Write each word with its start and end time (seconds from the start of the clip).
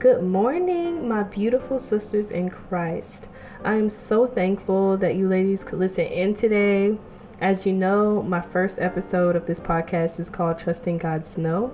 Good 0.00 0.22
morning, 0.22 1.06
my 1.06 1.24
beautiful 1.24 1.78
sisters 1.78 2.30
in 2.30 2.48
Christ. 2.48 3.28
I 3.62 3.74
am 3.74 3.90
so 3.90 4.26
thankful 4.26 4.96
that 4.96 5.16
you 5.16 5.28
ladies 5.28 5.62
could 5.62 5.78
listen 5.78 6.06
in 6.06 6.34
today. 6.34 6.96
As 7.40 7.64
you 7.64 7.72
know, 7.72 8.22
my 8.22 8.42
first 8.42 8.78
episode 8.78 9.34
of 9.34 9.46
this 9.46 9.60
podcast 9.60 10.20
is 10.20 10.28
called 10.28 10.58
Trusting 10.58 10.98
God's 10.98 11.38
No. 11.38 11.72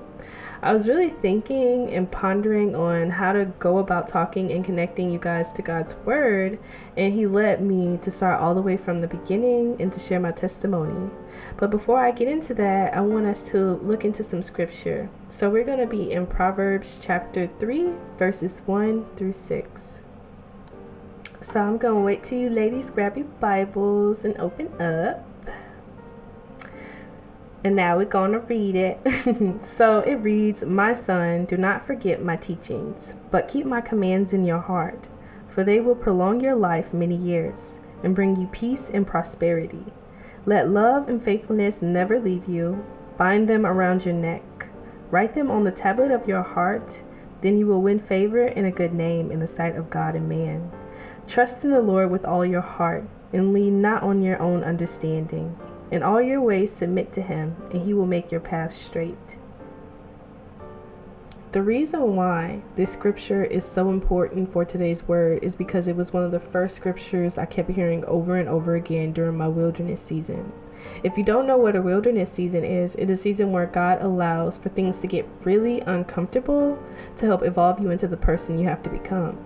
I 0.62 0.73
was 0.73 0.87
really 0.87 1.11
thinking 1.11 1.91
and 1.93 2.09
pondering 2.09 2.77
on 2.77 3.11
how 3.11 3.32
to 3.32 3.46
go 3.59 3.79
about 3.79 4.07
talking 4.07 4.52
and 4.52 4.64
connecting 4.64 5.11
you 5.11 5.18
guys 5.18 5.50
to 5.55 5.62
God's 5.62 5.96
Word, 6.05 6.61
and 6.96 7.12
He 7.12 7.27
led 7.27 7.62
me 7.62 7.98
to 8.02 8.12
start 8.12 8.41
all 8.41 8.55
the 8.55 8.62
way 8.62 8.77
from 8.77 9.00
the 9.00 9.09
beginning 9.09 9.75
and 9.82 9.93
to 9.93 9.98
share 9.98 10.21
my 10.21 10.30
testimony. 10.30 11.11
But 11.57 11.73
before 11.73 11.98
I 11.98 12.12
get 12.12 12.29
into 12.29 12.55
that, 12.55 12.95
I 12.95 13.01
want 13.01 13.27
us 13.27 13.51
to 13.51 13.59
look 13.83 14.05
into 14.05 14.23
some 14.23 14.45
scripture. 14.45 15.11
So 15.29 15.51
we're 15.51 15.64
going 15.64 15.80
to 15.80 15.87
be 15.89 16.12
in 16.12 16.29
Proverbs 16.29 17.01
chapter 17.03 17.51
3, 17.59 17.91
verses 18.19 18.62
1 18.67 19.05
through 19.17 19.33
6. 19.33 20.00
So 21.40 21.61
I'm 21.61 21.76
going 21.76 21.94
to 21.96 22.00
wait 22.03 22.22
till 22.22 22.39
you 22.39 22.50
ladies 22.50 22.89
grab 22.89 23.17
your 23.17 23.26
Bibles 23.40 24.25
and 24.25 24.39
open 24.39 24.68
up. 24.80 25.25
And 27.65 27.75
now 27.75 27.96
we're 27.96 28.05
going 28.05 28.33
to 28.33 28.41
read 28.41 28.77
it. 28.77 29.65
so 29.65 30.01
it 30.01 30.17
reads 30.17 30.65
My 30.65 30.95
son, 30.95 31.46
do 31.46 31.57
not 31.57 31.87
forget 31.87 32.23
my 32.23 32.37
teachings, 32.37 33.15
but 33.31 33.48
keep 33.48 33.67
my 33.67 33.81
commands 33.81 34.33
in 34.33 34.45
your 34.45 34.61
heart, 34.61 35.06
for 35.48 35.65
they 35.65 35.81
will 35.81 35.95
prolong 35.95 36.41
your 36.41 36.55
life 36.55 36.92
many 36.95 37.17
years 37.17 37.79
and 38.03 38.15
bring 38.15 38.37
you 38.37 38.47
peace 38.48 38.91
and 38.92 39.06
prosperity. 39.06 39.84
Let 40.45 40.69
love 40.69 41.09
and 41.09 41.23
faithfulness 41.23 41.83
never 41.83 42.20
leave 42.20 42.48
you. 42.48 42.84
Bind 43.17 43.48
them 43.48 43.67
around 43.67 44.05
your 44.05 44.15
neck. 44.15 44.69
Write 45.11 45.34
them 45.34 45.51
on 45.51 45.65
the 45.65 45.73
tablet 45.73 46.11
of 46.11 46.29
your 46.29 46.43
heart. 46.43 47.03
Then 47.41 47.59
you 47.59 47.67
will 47.67 47.83
win 47.83 47.98
favor 47.98 48.45
and 48.45 48.67
a 48.67 48.70
good 48.70 48.93
name 48.93 49.33
in 49.33 49.41
the 49.41 49.47
sight 49.47 49.77
of 49.77 49.91
God 49.91 50.15
and 50.15 50.29
man. 50.29 50.70
Trust 51.27 51.65
in 51.65 51.70
the 51.70 51.83
Lord 51.83 52.11
with 52.11 52.25
all 52.25 52.45
your 52.45 52.61
heart, 52.61 53.05
and 53.33 53.53
lean 53.53 53.83
not 53.83 54.03
on 54.03 54.23
your 54.23 54.41
own 54.41 54.63
understanding. 54.63 55.57
In 55.91 56.03
all 56.03 56.20
your 56.20 56.41
ways, 56.41 56.73
submit 56.73 57.12
to 57.12 57.23
him, 57.23 57.56
and 57.73 57.83
he 57.83 57.95
will 57.95 58.06
make 58.06 58.33
your 58.33 58.41
path 58.41 58.75
straight. 58.75 59.39
The 61.53 61.62
reason 61.62 62.17
why 62.17 62.61
this 62.75 62.92
scripture 62.92 63.45
is 63.45 63.65
so 63.65 63.89
important 63.89 64.53
for 64.53 64.64
today's 64.64 65.07
word 65.09 65.42
is 65.42 65.57
because 65.57 65.89
it 65.89 65.97
was 65.97 66.12
one 66.12 66.25
of 66.25 66.33
the 66.33 66.41
first 66.41 66.75
scriptures 66.75 67.39
I 67.39 67.47
kept 67.47 67.70
hearing 67.70 68.05
over 68.05 68.37
and 68.37 68.48
over 68.48 68.75
again 68.75 69.12
during 69.12 69.39
my 69.39 69.48
wilderness 69.48 70.03
season. 70.03 70.53
If 71.03 71.17
you 71.17 71.25
don't 71.25 71.47
know 71.47 71.57
what 71.57 71.77
a 71.77 71.81
wilderness 71.81 72.31
season 72.31 72.64
is, 72.64 72.95
it 72.97 73.09
is 73.09 73.20
a 73.20 73.23
season 73.23 73.53
where 73.53 73.67
God 73.67 74.03
allows 74.03 74.59
for 74.59 74.69
things 74.69 74.98
to 74.98 75.07
get 75.07 75.27
really 75.45 75.81
uncomfortable 75.83 76.79
to 77.17 77.27
help 77.27 77.42
evolve 77.42 77.81
you 77.81 77.91
into 77.91 78.09
the 78.09 78.19
person 78.19 78.59
you 78.59 78.67
have 78.67 78.83
to 78.83 78.91
become. 78.91 79.39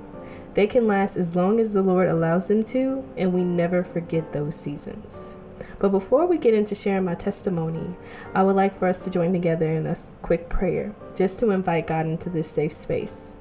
They 0.55 0.67
can 0.67 0.89
last 0.89 1.17
as 1.17 1.37
long 1.37 1.61
as 1.61 1.75
the 1.75 1.83
Lord 1.83 2.09
allows 2.09 2.49
them 2.49 2.65
to, 2.65 3.05
and 3.17 3.33
we 3.33 3.45
never 3.45 3.85
forget 3.85 4.33
those 4.33 4.57
seasons. 4.57 5.37
But 5.79 5.91
before 5.91 6.27
we 6.27 6.39
get 6.39 6.55
into 6.55 6.75
sharing 6.75 7.05
my 7.05 7.15
testimony, 7.15 7.97
I 8.35 8.43
would 8.43 8.57
like 8.57 8.75
for 8.75 8.87
us 8.87 9.05
to 9.05 9.11
join 9.11 9.33
together 9.33 9.69
in 9.69 9.87
a 9.87 9.97
quick 10.23 10.49
prayer 10.49 10.95
just 11.15 11.39
to 11.39 11.51
invite 11.51 11.87
God 11.87 12.07
into 12.07 12.31
this 12.31 12.51
safe 12.51 12.73
space. 12.73 13.37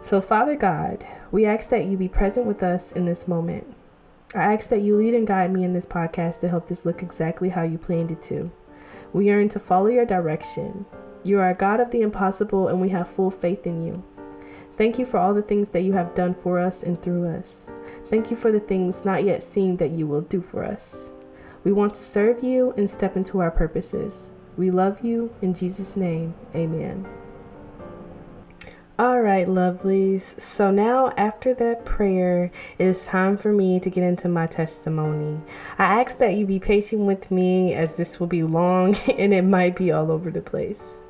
So, 0.00 0.20
Father 0.20 0.56
God, 0.56 1.06
we 1.30 1.46
ask 1.46 1.68
that 1.68 1.86
you 1.86 1.96
be 1.96 2.08
present 2.08 2.44
with 2.46 2.62
us 2.62 2.92
in 2.92 3.04
this 3.04 3.28
moment. 3.28 3.66
I 4.34 4.54
ask 4.54 4.68
that 4.70 4.80
you 4.80 4.96
lead 4.96 5.14
and 5.14 5.26
guide 5.26 5.52
me 5.52 5.62
in 5.62 5.74
this 5.74 5.86
podcast 5.86 6.40
to 6.40 6.48
help 6.48 6.66
this 6.66 6.84
look 6.84 7.02
exactly 7.02 7.50
how 7.50 7.62
you 7.62 7.78
planned 7.78 8.10
it 8.10 8.22
to. 8.24 8.50
We 9.12 9.26
yearn 9.26 9.48
to 9.50 9.60
follow 9.60 9.88
your 9.88 10.06
direction. 10.06 10.86
You 11.22 11.38
are 11.38 11.50
a 11.50 11.54
God 11.54 11.78
of 11.78 11.90
the 11.90 12.02
impossible, 12.02 12.68
and 12.68 12.80
we 12.80 12.88
have 12.88 13.06
full 13.06 13.30
faith 13.30 13.66
in 13.66 13.86
you. 13.86 14.02
Thank 14.76 14.98
you 14.98 15.06
for 15.06 15.18
all 15.18 15.34
the 15.34 15.42
things 15.42 15.70
that 15.70 15.82
you 15.82 15.92
have 15.92 16.14
done 16.14 16.34
for 16.34 16.58
us 16.58 16.82
and 16.82 17.00
through 17.00 17.28
us. 17.28 17.68
Thank 18.06 18.30
you 18.30 18.36
for 18.36 18.50
the 18.50 18.58
things 18.58 19.04
not 19.04 19.22
yet 19.22 19.42
seen 19.42 19.76
that 19.76 19.92
you 19.92 20.08
will 20.08 20.22
do 20.22 20.40
for 20.40 20.64
us. 20.64 21.11
We 21.64 21.72
want 21.72 21.94
to 21.94 22.02
serve 22.02 22.42
you 22.42 22.74
and 22.76 22.90
step 22.90 23.16
into 23.16 23.40
our 23.40 23.50
purposes. 23.50 24.32
We 24.56 24.70
love 24.70 25.04
you. 25.04 25.32
In 25.42 25.54
Jesus' 25.54 25.96
name, 25.96 26.34
amen. 26.54 27.06
All 28.98 29.20
right, 29.20 29.46
lovelies. 29.46 30.38
So 30.38 30.70
now, 30.70 31.12
after 31.16 31.54
that 31.54 31.84
prayer, 31.84 32.50
it 32.78 32.86
is 32.86 33.06
time 33.06 33.38
for 33.38 33.52
me 33.52 33.80
to 33.80 33.88
get 33.88 34.04
into 34.04 34.28
my 34.28 34.46
testimony. 34.46 35.40
I 35.78 36.00
ask 36.00 36.18
that 36.18 36.34
you 36.34 36.46
be 36.46 36.58
patient 36.58 37.02
with 37.02 37.30
me 37.30 37.74
as 37.74 37.94
this 37.94 38.20
will 38.20 38.26
be 38.26 38.42
long 38.42 38.94
and 39.18 39.32
it 39.32 39.42
might 39.42 39.76
be 39.76 39.92
all 39.92 40.10
over 40.10 40.30
the 40.30 40.42
place. 40.42 41.00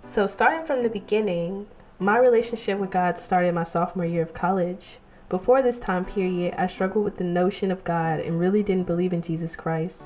So, 0.00 0.26
starting 0.26 0.66
from 0.66 0.82
the 0.82 0.88
beginning, 0.88 1.68
my 2.00 2.18
relationship 2.18 2.78
with 2.78 2.90
God 2.90 3.18
started 3.18 3.54
my 3.54 3.62
sophomore 3.62 4.04
year 4.04 4.22
of 4.22 4.34
college. 4.34 4.98
Before 5.30 5.62
this 5.62 5.78
time 5.78 6.04
period, 6.04 6.56
I 6.58 6.66
struggled 6.66 7.04
with 7.04 7.16
the 7.16 7.22
notion 7.22 7.70
of 7.70 7.84
God 7.84 8.18
and 8.18 8.40
really 8.40 8.64
didn't 8.64 8.88
believe 8.88 9.12
in 9.12 9.22
Jesus 9.22 9.54
Christ. 9.54 10.02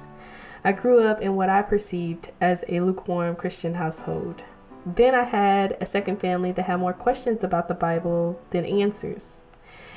I 0.62 0.72
grew 0.72 1.00
up 1.00 1.22
in 1.22 1.34
what 1.34 1.48
I 1.48 1.62
perceived 1.62 2.30
as 2.42 2.62
a 2.68 2.80
lukewarm 2.80 3.34
Christian 3.34 3.72
household. 3.72 4.42
Then 4.84 5.14
I 5.14 5.24
had 5.24 5.78
a 5.80 5.86
second 5.86 6.20
family 6.20 6.52
that 6.52 6.66
had 6.66 6.76
more 6.76 6.92
questions 6.92 7.42
about 7.42 7.68
the 7.68 7.74
Bible 7.74 8.38
than 8.50 8.66
answers. 8.66 9.40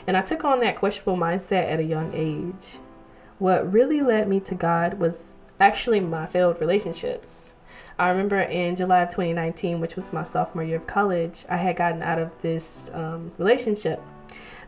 And 0.08 0.16
I 0.16 0.22
took 0.22 0.46
on 0.46 0.62
that 0.62 0.78
questionable 0.78 1.18
mindset 1.18 1.70
at 1.70 1.82
a 1.82 1.84
young 1.84 2.14
age. 2.14 2.80
What 3.38 3.70
really 3.70 4.00
led 4.00 4.30
me 4.30 4.40
to 4.40 4.56
God 4.56 4.94
was 4.94 5.34
actually 5.60 6.00
my 6.00 6.26
failed 6.26 6.62
relationships. 6.62 7.54
I 8.00 8.08
remember 8.08 8.40
in 8.40 8.78
July 8.78 9.02
of 9.02 9.10
2019, 9.10 9.82
which 9.82 9.98
was 9.98 10.14
my 10.14 10.24
sophomore 10.24 10.64
year 10.64 10.78
of 10.78 10.88
college, 10.88 11.44
I 11.50 11.58
had 11.58 11.76
gotten 11.76 12.02
out 12.02 12.18
of 12.18 12.32
this 12.42 12.90
um, 12.94 13.34
relationship 13.38 14.02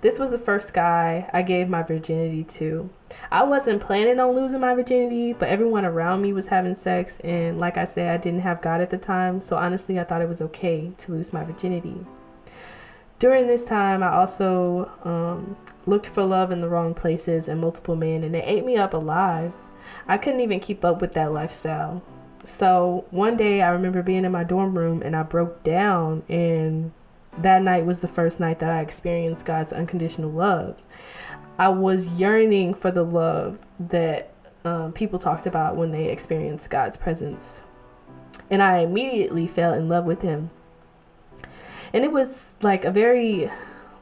this 0.02 0.18
was 0.18 0.32
the 0.32 0.38
first 0.38 0.74
guy 0.74 1.30
I 1.34 1.42
gave 1.42 1.68
my 1.68 1.84
virginity 1.84 2.44
to. 2.46 2.90
I 3.32 3.44
wasn't 3.44 3.82
planning 3.82 4.20
on 4.20 4.36
losing 4.36 4.62
my 4.62 4.74
virginity, 4.74 5.34
but 5.34 5.50
everyone 5.50 5.86
around 5.86 6.22
me 6.22 6.32
was 6.34 6.48
having 6.48 6.76
sex, 6.76 7.20
and 7.24 7.60
like 7.60 7.78
I 7.78 7.86
said, 7.86 8.14
I 8.14 8.18
didn't 8.22 8.42
have 8.42 8.62
God 8.62 8.82
at 8.82 8.90
the 8.90 8.98
time, 8.98 9.42
so 9.42 9.58
honestly, 9.58 10.00
I 10.00 10.04
thought 10.04 10.22
it 10.22 10.30
was 10.30 10.42
okay 10.42 10.92
to 11.00 11.12
lose 11.12 11.34
my 11.34 11.44
virginity. 11.44 12.06
During 13.20 13.48
this 13.48 13.66
time, 13.66 14.02
I 14.02 14.14
also 14.14 14.90
um, 15.04 15.58
looked 15.86 16.08
for 16.08 16.24
love 16.24 16.52
in 16.52 16.62
the 16.62 16.70
wrong 16.70 16.94
places 16.94 17.50
and 17.50 17.60
multiple 17.60 17.98
men, 17.98 18.24
and 18.24 18.36
it 18.36 18.46
ate 18.46 18.66
me 18.66 18.78
up 18.78 18.94
alive. 18.94 19.52
I 20.08 20.18
couldn't 20.18 20.40
even 20.42 20.62
keep 20.62 20.86
up 20.86 21.02
with 21.02 21.14
that 21.14 21.34
lifestyle. 21.34 22.02
So 22.44 23.06
one 23.12 23.36
day, 23.36 23.62
I 23.62 23.70
remember 23.70 24.02
being 24.02 24.24
in 24.24 24.32
my 24.32 24.46
dorm 24.46 24.78
room 24.78 25.02
and 25.02 25.16
I 25.16 25.24
broke 25.24 25.64
down 25.64 26.24
and 26.30 26.92
that 27.42 27.62
night 27.62 27.86
was 27.86 28.02
the 28.02 28.08
first 28.08 28.40
night 28.40 28.60
that 28.60 28.72
I 28.72 28.82
experienced 28.82 29.46
God's 29.46 29.74
unconditional 29.74 30.30
love. 30.30 30.84
I 31.58 31.70
was 31.70 32.20
yearning 32.20 32.74
for 32.74 32.92
the 32.92 33.04
love 33.04 33.60
that 33.80 34.32
um, 34.66 34.94
people 34.94 35.20
talked 35.20 35.46
about 35.46 35.76
when 35.76 35.92
they 35.92 36.10
experienced 36.10 36.70
God's 36.70 36.98
presence. 36.98 37.64
And 38.50 38.62
I 38.62 38.80
immediately 38.80 39.48
fell 39.48 39.74
in 39.74 39.90
love 39.90 40.06
with 40.06 40.22
Him. 40.22 40.50
And 41.94 42.04
it 42.04 42.12
was 42.12 42.56
like 42.62 42.86
a 42.86 42.92
very 42.92 43.50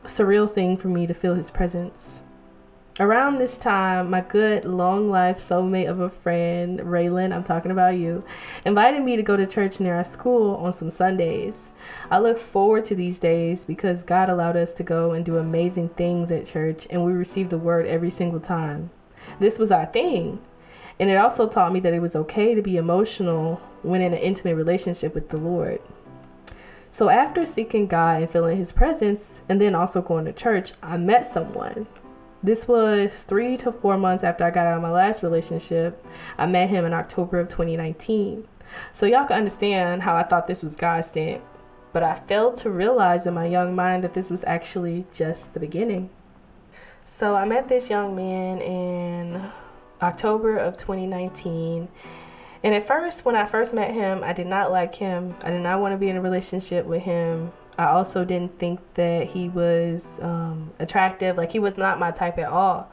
surreal 0.04 0.52
thing 0.52 0.78
for 0.78 0.88
me 0.88 1.08
to 1.08 1.14
feel 1.14 1.36
His 1.36 1.52
presence. 1.52 2.22
Around 3.00 3.38
this 3.38 3.60
time, 3.60 4.10
my 4.10 4.22
good 4.22 4.66
long 4.66 5.12
life 5.12 5.38
soulmate 5.38 5.88
of 5.88 6.00
a 6.00 6.10
friend, 6.10 6.80
Raylan, 6.80 7.32
I'm 7.32 7.44
talking 7.44 7.70
about 7.70 7.96
you, 7.96 8.24
invited 8.66 9.04
me 9.04 9.16
to 9.16 9.22
go 9.22 9.38
to 9.38 9.46
church 9.46 9.80
near 9.80 9.94
our 9.94 10.04
school 10.04 10.56
on 10.56 10.74
some 10.74 10.90
Sundays. 10.90 11.72
I 12.10 12.18
look 12.18 12.40
forward 12.40 12.86
to 12.86 12.96
these 12.96 13.20
days 13.20 13.66
because 13.66 14.02
God 14.02 14.30
allowed 14.30 14.58
us 14.58 14.74
to 14.74 14.84
go 14.84 15.12
and 15.12 15.24
do 15.24 15.38
amazing 15.38 15.90
things 15.90 16.32
at 16.32 16.48
church, 16.48 16.88
and 16.90 17.06
we 17.06 17.12
received 17.12 17.52
the 17.52 17.60
word 17.60 17.86
every 17.86 18.10
single 18.10 18.40
time. 18.40 18.90
This 19.40 19.60
was 19.60 19.70
our 19.70 19.86
thing. 19.86 20.40
And 21.00 21.12
it 21.12 21.18
also 21.18 21.48
taught 21.48 21.74
me 21.74 21.80
that 21.82 21.94
it 21.94 22.02
was 22.02 22.16
okay 22.16 22.56
to 22.56 22.64
be 22.64 22.78
emotional 22.78 23.62
when 23.84 24.02
in 24.02 24.14
an 24.14 24.20
intimate 24.20 24.56
relationship 24.56 25.14
with 25.14 25.30
the 25.30 25.38
Lord. 25.38 25.80
So, 26.90 27.10
after 27.10 27.46
seeking 27.46 27.86
God 27.86 28.24
and 28.24 28.32
feeling 28.32 28.58
His 28.58 28.72
presence, 28.72 29.44
and 29.48 29.62
then 29.62 29.76
also 29.76 30.02
going 30.02 30.26
to 30.26 30.34
church, 30.34 30.72
I 30.82 30.98
met 30.98 31.28
someone 31.28 31.86
this 32.48 32.66
was 32.66 33.24
three 33.24 33.58
to 33.58 33.74
four 33.74 33.98
months 33.98 34.24
after 34.24 34.46
I 34.46 34.52
got 34.52 34.68
out 34.68 34.78
of 34.78 34.82
my 34.82 34.90
last 34.90 35.22
relationship. 35.22 36.04
I 36.38 36.46
met 36.46 36.70
him 36.70 36.86
in 36.86 36.94
October 36.94 37.42
of 37.42 37.50
2019. 37.50 38.48
So 38.94 39.06
y'all 39.06 39.28
can 39.28 39.38
understand 39.38 40.02
how 40.02 40.16
I 40.16 40.24
thought 40.24 40.48
this 40.48 40.64
was 40.64 40.78
God 40.78 41.04
sent, 41.04 41.42
but 41.92 42.04
I 42.04 42.16
failed 42.16 42.56
to 42.58 42.70
realize 42.70 43.28
in 43.28 43.34
my 43.34 43.46
young 43.46 43.76
mind 43.76 44.06
that 44.06 44.14
this 44.14 44.30
was 44.30 44.46
actually 44.48 45.06
just 45.12 45.54
the 45.54 45.60
beginning. 45.60 46.10
So 47.04 47.36
I 47.36 47.44
met 47.44 47.68
this 47.68 47.90
young 47.90 48.16
man 48.16 48.62
in 48.62 49.44
October 50.02 50.56
of 50.56 50.78
2019. 50.78 51.90
And 52.64 52.74
at 52.74 52.88
first, 52.88 53.26
when 53.26 53.36
I 53.36 53.46
first 53.46 53.74
met 53.74 53.94
him, 53.94 54.24
I 54.24 54.32
did 54.32 54.48
not 54.48 54.72
like 54.72 54.96
him. 54.96 55.36
I 55.42 55.52
did 55.52 55.62
not 55.62 55.82
want 55.82 55.94
to 55.94 55.98
be 55.98 56.08
in 56.08 56.16
a 56.16 56.22
relationship 56.22 56.86
with 56.86 57.04
him. 57.04 57.52
I 57.78 57.86
also 57.86 58.26
didn't 58.26 58.58
think 58.58 58.80
that 58.96 59.28
he 59.28 59.50
was 59.50 60.20
um, 60.22 60.72
attractive. 60.80 61.38
Like 61.38 61.52
he 61.52 61.60
was 61.60 61.78
not 61.78 62.00
my 62.00 62.12
type 62.12 62.38
at 62.40 62.50
all. 62.50 62.92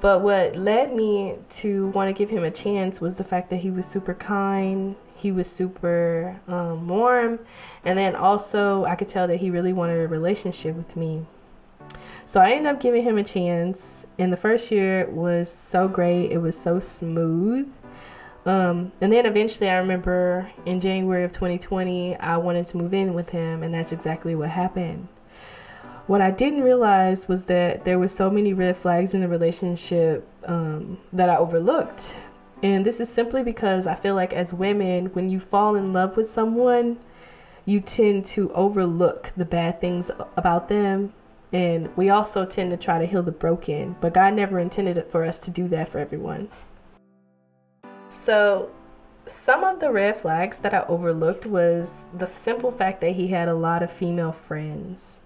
But 0.00 0.22
what 0.22 0.56
led 0.56 0.94
me 0.94 1.36
to 1.50 1.88
want 1.88 2.08
to 2.08 2.18
give 2.18 2.30
him 2.30 2.44
a 2.44 2.50
chance 2.50 3.00
was 3.00 3.16
the 3.16 3.24
fact 3.24 3.50
that 3.50 3.58
he 3.58 3.70
was 3.70 3.86
super 3.86 4.14
kind. 4.14 4.96
he 5.14 5.30
was 5.32 5.50
super 5.50 6.40
um, 6.48 6.88
warm. 6.88 7.38
And 7.84 7.98
then 7.98 8.16
also, 8.16 8.84
I 8.84 8.94
could 8.94 9.08
tell 9.08 9.26
that 9.26 9.36
he 9.36 9.50
really 9.50 9.72
wanted 9.74 10.00
a 10.00 10.08
relationship 10.08 10.74
with 10.74 10.96
me. 10.96 11.26
So 12.24 12.40
I 12.40 12.52
ended 12.52 12.74
up 12.74 12.80
giving 12.80 13.02
him 13.02 13.18
a 13.18 13.24
chance. 13.24 14.06
And 14.18 14.32
the 14.32 14.36
first 14.36 14.70
year 14.70 15.06
was 15.10 15.50
so 15.50 15.88
great, 15.88 16.30
it 16.30 16.38
was 16.38 16.58
so 16.58 16.80
smooth. 16.80 17.70
Um, 18.46 18.92
and 19.00 19.12
then 19.12 19.26
eventually, 19.26 19.68
I 19.68 19.76
remember 19.76 20.50
in 20.64 20.80
January 20.80 21.24
of 21.24 21.32
2020, 21.32 22.16
I 22.16 22.36
wanted 22.38 22.66
to 22.66 22.76
move 22.78 22.94
in 22.94 23.12
with 23.12 23.30
him, 23.30 23.62
and 23.62 23.74
that's 23.74 23.92
exactly 23.92 24.34
what 24.34 24.48
happened. 24.48 25.08
What 26.06 26.20
I 26.20 26.30
didn't 26.30 26.62
realize 26.62 27.28
was 27.28 27.44
that 27.44 27.84
there 27.84 27.98
were 27.98 28.08
so 28.08 28.30
many 28.30 28.52
red 28.52 28.76
flags 28.76 29.14
in 29.14 29.20
the 29.20 29.28
relationship 29.28 30.26
um, 30.44 30.98
that 31.12 31.28
I 31.28 31.36
overlooked. 31.36 32.16
And 32.62 32.84
this 32.84 33.00
is 33.00 33.08
simply 33.08 33.42
because 33.42 33.86
I 33.86 33.94
feel 33.94 34.14
like 34.14 34.32
as 34.32 34.52
women, 34.52 35.06
when 35.06 35.30
you 35.30 35.38
fall 35.38 35.76
in 35.76 35.92
love 35.92 36.16
with 36.16 36.28
someone, 36.28 36.98
you 37.64 37.80
tend 37.80 38.26
to 38.26 38.50
overlook 38.52 39.32
the 39.36 39.44
bad 39.44 39.80
things 39.80 40.10
about 40.36 40.68
them. 40.68 41.12
And 41.52 41.94
we 41.96 42.10
also 42.10 42.44
tend 42.44 42.70
to 42.70 42.76
try 42.76 42.98
to 42.98 43.06
heal 43.06 43.22
the 43.22 43.32
broken. 43.32 43.96
But 44.00 44.14
God 44.14 44.34
never 44.34 44.58
intended 44.58 45.02
for 45.06 45.24
us 45.24 45.38
to 45.40 45.50
do 45.50 45.68
that 45.68 45.88
for 45.88 45.98
everyone. 45.98 46.48
So, 48.10 48.70
some 49.24 49.62
of 49.62 49.78
the 49.78 49.92
red 49.92 50.16
flags 50.16 50.58
that 50.58 50.74
I 50.74 50.84
overlooked 50.88 51.46
was 51.46 52.06
the 52.12 52.26
simple 52.26 52.72
fact 52.72 53.00
that 53.02 53.12
he 53.12 53.28
had 53.28 53.46
a 53.46 53.54
lot 53.54 53.84
of 53.84 53.92
female 53.92 54.32
friends. 54.32 55.20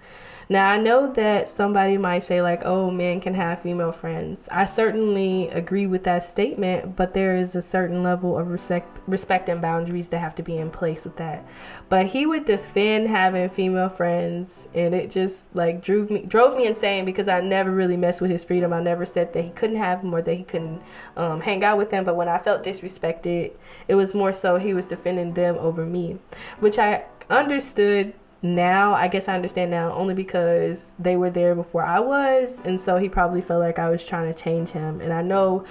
Now, 0.49 0.70
I 0.70 0.79
know 0.79 1.11
that 1.12 1.49
somebody 1.49 1.96
might 1.96 2.23
say, 2.23 2.43
like, 2.43 2.62
oh, 2.64 2.91
men 2.91 3.20
can 3.20 3.35
have 3.35 3.61
female 3.61 3.93
friends. 3.93 4.46
I 4.50 4.67
certainly 4.67 5.49
agree 5.49 5.87
with 5.87 6.05
that 6.05 6.23
statement, 6.23 6.96
but 6.96 7.14
there 7.14 7.37
is 7.37 7.56
a 7.56 7.62
certain 7.62 8.02
level 8.02 8.37
of 8.37 8.49
respect, 8.49 8.99
respect 9.06 9.49
and 9.49 9.62
boundaries 9.62 10.08
that 10.08 10.19
have 10.19 10.35
to 10.37 10.43
be 10.43 10.58
in 10.58 10.70
place 10.70 11.05
with 11.05 11.17
that. 11.17 11.46
But 11.88 12.06
he 12.06 12.26
would 12.26 12.44
defend 12.44 13.08
having 13.08 13.49
female 13.49 13.88
friends, 13.88 14.69
and 14.75 14.94
it 14.94 15.11
just 15.11 15.55
like 15.55 15.82
drove 15.82 16.11
me 16.11 16.25
drove 16.26 16.56
me 16.56 16.67
insane 16.67 17.05
because 17.05 17.29
I 17.29 17.41
never 17.41 17.70
really 17.70 17.96
messed 17.96 18.20
with 18.20 18.31
his 18.31 18.44
freedom. 18.44 18.73
I 18.73 18.82
never 18.82 19.06
said 19.06 19.32
that 19.32 19.43
he 19.43 19.50
couldn't 19.50 19.76
have 19.76 20.02
them 20.02 20.14
or 20.14 20.23
that 20.23 20.35
he 20.35 20.44
couldn't 20.44 20.82
um, 21.17 21.41
hang 21.41 21.64
out 21.64 21.79
with 21.79 21.91
them. 21.91 22.05
But 22.05 22.17
when 22.17 22.29
I 22.29 22.38
felt 22.38 22.62
disrespected, 22.62 23.52
it 23.88 23.94
was 23.94 24.14
more 24.14 24.32
so 24.32 24.56
he 24.56 24.75
was 24.75 24.88
defending 24.88 25.35
them 25.35 25.56
over 25.58 25.87
me, 25.87 26.19
which 26.61 26.79
I 26.79 27.05
understood 27.31 28.14
now 28.44 28.94
I 28.94 29.08
guess 29.08 29.26
I 29.26 29.35
understand 29.35 29.70
now 29.70 29.93
only 29.93 30.14
because 30.14 30.94
they 30.99 31.17
were 31.17 31.31
there 31.31 31.55
before 31.55 31.85
I 31.85 31.99
was 31.99 32.61
and 32.64 32.81
so 32.81 32.99
he 32.99 33.08
probably 33.08 33.41
felt 33.41 33.61
like 33.61 33.79
I 33.79 33.88
was 33.88 34.05
trying 34.05 34.32
to 34.32 34.38
change 34.38 34.69
him 34.69 35.00
and 35.00 35.12
I 35.12 35.23
know 35.23 35.64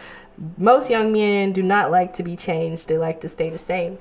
most 0.58 0.90
young 0.90 1.14
men 1.14 1.54
do 1.54 1.62
not 1.62 1.92
like 1.92 2.14
to 2.16 2.24
be 2.24 2.36
changed 2.36 2.88
they 2.88 2.98
like 2.98 3.22
to 3.22 3.30
stay 3.30 3.50
the 3.50 3.58
same 3.58 4.00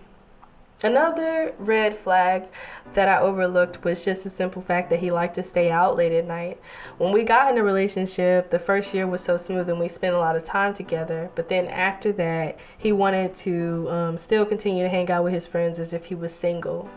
Another 0.84 1.54
red 1.58 1.94
flag 1.94 2.48
that 2.94 3.08
I 3.08 3.20
overlooked 3.20 3.84
was 3.84 4.04
just 4.04 4.24
the 4.24 4.30
simple 4.30 4.60
fact 4.60 4.90
that 4.90 4.98
he 4.98 5.12
liked 5.12 5.36
to 5.36 5.42
stay 5.42 5.70
out 5.70 5.96
late 5.96 6.10
at 6.10 6.26
night. 6.26 6.60
When 6.98 7.12
we 7.12 7.22
got 7.22 7.52
in 7.52 7.58
a 7.58 7.62
relationship, 7.62 8.50
the 8.50 8.58
first 8.58 8.92
year 8.92 9.06
was 9.06 9.22
so 9.22 9.36
smooth 9.36 9.68
and 9.68 9.78
we 9.78 9.86
spent 9.86 10.16
a 10.16 10.18
lot 10.18 10.34
of 10.34 10.42
time 10.42 10.74
together. 10.74 11.30
But 11.36 11.48
then 11.48 11.68
after 11.68 12.10
that, 12.14 12.58
he 12.76 12.90
wanted 12.90 13.32
to 13.34 13.88
um, 13.90 14.18
still 14.18 14.44
continue 14.44 14.82
to 14.82 14.88
hang 14.88 15.08
out 15.08 15.22
with 15.22 15.32
his 15.32 15.46
friends 15.46 15.78
as 15.78 15.92
if 15.92 16.06
he 16.06 16.16
was 16.16 16.34
single. 16.34 16.90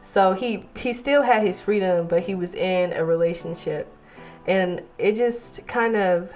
So 0.00 0.32
he 0.32 0.64
he 0.76 0.92
still 0.92 1.22
had 1.22 1.42
his 1.44 1.60
freedom, 1.60 2.06
but 2.06 2.22
he 2.22 2.34
was 2.34 2.54
in 2.54 2.92
a 2.92 3.04
relationship, 3.04 3.86
and 4.46 4.82
it 4.98 5.14
just 5.14 5.66
kind 5.66 5.96
of 5.96 6.32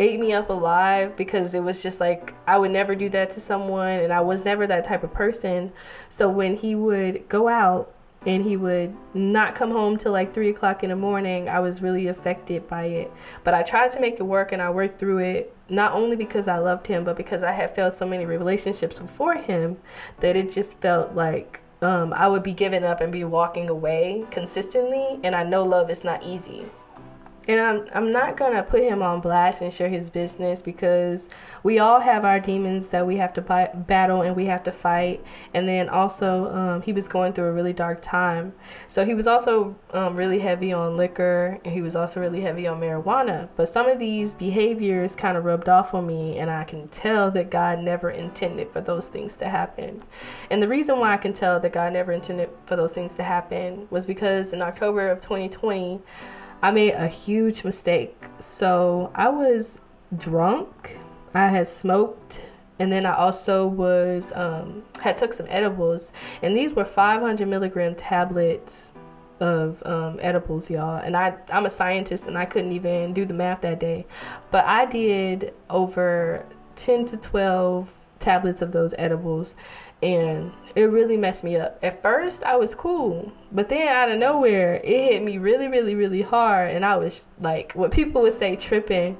ate 0.00 0.20
me 0.20 0.32
up 0.32 0.48
alive 0.48 1.16
because 1.16 1.54
it 1.54 1.62
was 1.62 1.82
just 1.82 1.98
like 1.98 2.32
I 2.46 2.56
would 2.56 2.70
never 2.70 2.94
do 2.94 3.08
that 3.10 3.30
to 3.30 3.40
someone, 3.40 3.98
and 4.00 4.12
I 4.12 4.20
was 4.20 4.44
never 4.44 4.66
that 4.66 4.84
type 4.84 5.02
of 5.02 5.12
person. 5.12 5.72
So 6.08 6.28
when 6.28 6.56
he 6.56 6.74
would 6.74 7.28
go 7.28 7.48
out 7.48 7.92
and 8.26 8.44
he 8.44 8.56
would 8.56 8.94
not 9.14 9.54
come 9.54 9.70
home 9.70 9.96
till 9.96 10.12
like 10.12 10.32
three 10.32 10.50
o'clock 10.50 10.82
in 10.84 10.90
the 10.90 10.96
morning, 10.96 11.48
I 11.48 11.60
was 11.60 11.82
really 11.82 12.08
affected 12.08 12.68
by 12.68 12.84
it. 12.84 13.12
But 13.44 13.54
I 13.54 13.62
tried 13.62 13.92
to 13.92 14.00
make 14.00 14.20
it 14.20 14.24
work, 14.24 14.52
and 14.52 14.62
I 14.62 14.70
worked 14.70 14.98
through 14.98 15.18
it. 15.18 15.54
Not 15.68 15.92
only 15.92 16.16
because 16.16 16.48
I 16.48 16.58
loved 16.58 16.86
him, 16.86 17.04
but 17.04 17.16
because 17.16 17.42
I 17.42 17.52
had 17.52 17.74
failed 17.74 17.92
so 17.92 18.06
many 18.06 18.24
relationships 18.24 18.98
before 18.98 19.34
him 19.34 19.78
that 20.20 20.36
it 20.36 20.52
just 20.52 20.78
felt 20.78 21.14
like 21.14 21.60
um, 21.80 22.12
I 22.12 22.28
would 22.28 22.42
be 22.42 22.52
giving 22.52 22.84
up 22.84 23.00
and 23.00 23.12
be 23.12 23.24
walking 23.24 23.68
away 23.68 24.24
consistently. 24.30 25.20
And 25.22 25.34
I 25.34 25.44
know 25.44 25.64
love 25.64 25.90
is 25.90 26.04
not 26.04 26.22
easy. 26.22 26.66
And 27.48 27.58
I'm, 27.60 27.88
I'm 27.94 28.10
not 28.10 28.36
going 28.36 28.52
to 28.52 28.62
put 28.62 28.82
him 28.82 29.02
on 29.02 29.22
blast 29.22 29.62
and 29.62 29.72
share 29.72 29.88
his 29.88 30.10
business 30.10 30.60
because 30.60 31.30
we 31.62 31.78
all 31.78 31.98
have 31.98 32.26
our 32.26 32.38
demons 32.38 32.88
that 32.88 33.06
we 33.06 33.16
have 33.16 33.32
to 33.34 33.40
battle 33.86 34.20
and 34.20 34.36
we 34.36 34.44
have 34.44 34.62
to 34.64 34.72
fight. 34.72 35.24
And 35.54 35.66
then 35.66 35.88
also, 35.88 36.54
um, 36.54 36.82
he 36.82 36.92
was 36.92 37.08
going 37.08 37.32
through 37.32 37.46
a 37.46 37.52
really 37.52 37.72
dark 37.72 38.00
time. 38.02 38.52
So 38.86 39.02
he 39.06 39.14
was 39.14 39.26
also 39.26 39.74
um, 39.92 40.14
really 40.14 40.40
heavy 40.40 40.74
on 40.74 40.98
liquor 40.98 41.58
and 41.64 41.72
he 41.72 41.80
was 41.80 41.96
also 41.96 42.20
really 42.20 42.42
heavy 42.42 42.66
on 42.66 42.80
marijuana. 42.80 43.48
But 43.56 43.68
some 43.68 43.88
of 43.88 43.98
these 43.98 44.34
behaviors 44.34 45.14
kind 45.14 45.38
of 45.38 45.44
rubbed 45.44 45.70
off 45.70 45.94
on 45.94 46.06
me, 46.06 46.38
and 46.38 46.50
I 46.50 46.64
can 46.64 46.88
tell 46.88 47.30
that 47.30 47.50
God 47.50 47.78
never 47.78 48.10
intended 48.10 48.70
for 48.70 48.80
those 48.80 49.08
things 49.08 49.36
to 49.38 49.48
happen. 49.48 50.02
And 50.50 50.62
the 50.62 50.68
reason 50.68 50.98
why 50.98 51.14
I 51.14 51.16
can 51.16 51.32
tell 51.32 51.58
that 51.60 51.72
God 51.72 51.94
never 51.94 52.12
intended 52.12 52.50
for 52.66 52.76
those 52.76 52.92
things 52.92 53.16
to 53.16 53.22
happen 53.22 53.86
was 53.90 54.04
because 54.04 54.52
in 54.52 54.60
October 54.60 55.08
of 55.08 55.20
2020, 55.20 56.00
I 56.62 56.70
made 56.70 56.92
a 56.92 57.08
huge 57.08 57.64
mistake. 57.64 58.16
So 58.40 59.10
I 59.14 59.28
was 59.28 59.78
drunk. 60.16 60.96
I 61.34 61.48
had 61.48 61.68
smoked 61.68 62.40
and 62.78 62.92
then 62.92 63.06
I 63.06 63.16
also 63.16 63.66
was 63.66 64.32
um, 64.34 64.84
had 65.00 65.16
took 65.16 65.32
some 65.32 65.46
edibles, 65.48 66.12
and 66.42 66.56
these 66.56 66.72
were 66.72 66.84
500 66.84 67.48
milligram 67.48 67.94
tablets 67.94 68.94
of 69.40 69.82
um, 69.86 70.18
edibles, 70.20 70.70
y'all. 70.70 70.96
And 70.96 71.16
I 71.16 71.36
I'm 71.50 71.66
a 71.66 71.70
scientist, 71.70 72.26
and 72.26 72.38
I 72.38 72.44
couldn't 72.44 72.72
even 72.72 73.12
do 73.12 73.24
the 73.24 73.34
math 73.34 73.62
that 73.62 73.80
day, 73.80 74.06
but 74.50 74.64
I 74.64 74.86
did 74.86 75.54
over 75.70 76.46
10 76.76 77.06
to 77.06 77.16
12 77.16 78.06
tablets 78.20 78.62
of 78.62 78.72
those 78.72 78.94
edibles, 78.98 79.56
and 80.02 80.52
it 80.74 80.84
really 80.84 81.16
messed 81.16 81.42
me 81.42 81.56
up. 81.56 81.78
At 81.82 82.02
first, 82.02 82.44
I 82.44 82.56
was 82.56 82.74
cool, 82.74 83.32
but 83.50 83.68
then 83.68 83.88
out 83.88 84.10
of 84.10 84.18
nowhere, 84.18 84.76
it 84.84 85.12
hit 85.12 85.22
me 85.22 85.38
really, 85.38 85.68
really, 85.68 85.94
really 85.94 86.22
hard, 86.22 86.74
and 86.74 86.84
I 86.84 86.96
was 86.96 87.26
like, 87.40 87.72
what 87.72 87.90
people 87.90 88.22
would 88.22 88.34
say, 88.34 88.56
tripping. 88.56 89.18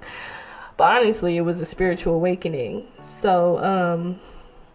But 0.76 0.96
honestly, 0.98 1.36
it 1.36 1.40
was 1.40 1.60
a 1.60 1.64
spiritual 1.64 2.14
awakening. 2.14 2.86
So, 3.00 3.58
um, 3.58 4.20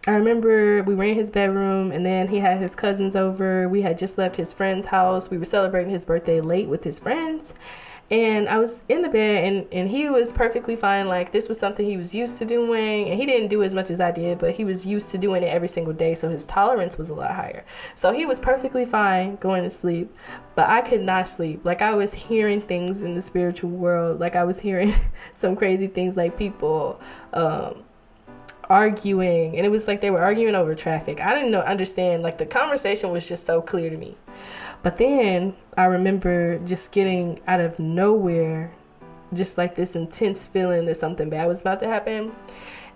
I 0.06 0.10
remember 0.10 0.82
we 0.82 0.94
were 0.94 1.04
in 1.04 1.14
his 1.14 1.30
bedroom, 1.30 1.90
and 1.90 2.04
then 2.04 2.28
he 2.28 2.38
had 2.38 2.58
his 2.58 2.74
cousins 2.74 3.16
over. 3.16 3.70
We 3.70 3.80
had 3.80 3.96
just 3.96 4.18
left 4.18 4.36
his 4.36 4.52
friend's 4.52 4.86
house. 4.86 5.30
We 5.30 5.38
were 5.38 5.46
celebrating 5.46 5.90
his 5.90 6.04
birthday 6.04 6.42
late 6.42 6.68
with 6.68 6.84
his 6.84 6.98
friends 6.98 7.54
and 8.10 8.48
I 8.48 8.58
was 8.58 8.82
in 8.88 9.00
the 9.00 9.08
bed 9.08 9.44
and, 9.44 9.66
and 9.72 9.88
he 9.88 10.10
was 10.10 10.30
perfectly 10.30 10.76
fine. 10.76 11.08
Like 11.08 11.32
this 11.32 11.48
was 11.48 11.58
something 11.58 11.86
he 11.86 11.96
was 11.96 12.14
used 12.14 12.36
to 12.38 12.44
doing 12.44 13.08
and 13.08 13.18
he 13.18 13.24
didn't 13.24 13.48
do 13.48 13.62
as 13.62 13.72
much 13.72 13.90
as 13.90 13.98
I 13.98 14.10
did, 14.10 14.38
but 14.38 14.54
he 14.54 14.64
was 14.64 14.84
used 14.84 15.10
to 15.12 15.18
doing 15.18 15.42
it 15.42 15.46
every 15.46 15.68
single 15.68 15.94
day. 15.94 16.14
So 16.14 16.28
his 16.28 16.44
tolerance 16.44 16.98
was 16.98 17.08
a 17.08 17.14
lot 17.14 17.34
higher. 17.34 17.64
So 17.94 18.12
he 18.12 18.26
was 18.26 18.38
perfectly 18.38 18.84
fine 18.84 19.36
going 19.36 19.62
to 19.64 19.70
sleep, 19.70 20.14
but 20.54 20.68
I 20.68 20.82
could 20.82 21.00
not 21.00 21.26
sleep. 21.26 21.64
Like 21.64 21.80
I 21.80 21.94
was 21.94 22.12
hearing 22.12 22.60
things 22.60 23.02
in 23.02 23.14
the 23.14 23.22
spiritual 23.22 23.70
world. 23.70 24.20
Like 24.20 24.36
I 24.36 24.44
was 24.44 24.60
hearing 24.60 24.92
some 25.34 25.56
crazy 25.56 25.86
things 25.86 26.16
like 26.16 26.36
people, 26.36 27.00
um, 27.32 27.84
arguing 28.70 29.54
and 29.58 29.66
it 29.66 29.68
was 29.68 29.86
like 29.86 30.00
they 30.00 30.10
were 30.10 30.22
arguing 30.22 30.54
over 30.54 30.74
traffic. 30.74 31.20
I 31.20 31.34
didn't 31.34 31.50
know 31.50 31.60
understand 31.60 32.22
like 32.22 32.38
the 32.38 32.46
conversation 32.46 33.10
was 33.10 33.26
just 33.26 33.44
so 33.44 33.60
clear 33.60 33.90
to 33.90 33.96
me. 33.96 34.16
But 34.84 34.98
then 34.98 35.54
I 35.78 35.86
remember 35.86 36.58
just 36.58 36.92
getting 36.92 37.40
out 37.46 37.58
of 37.58 37.78
nowhere, 37.78 38.70
just 39.32 39.56
like 39.56 39.74
this 39.74 39.96
intense 39.96 40.46
feeling 40.46 40.84
that 40.84 40.98
something 40.98 41.30
bad 41.30 41.48
was 41.48 41.62
about 41.62 41.80
to 41.80 41.86
happen. 41.88 42.32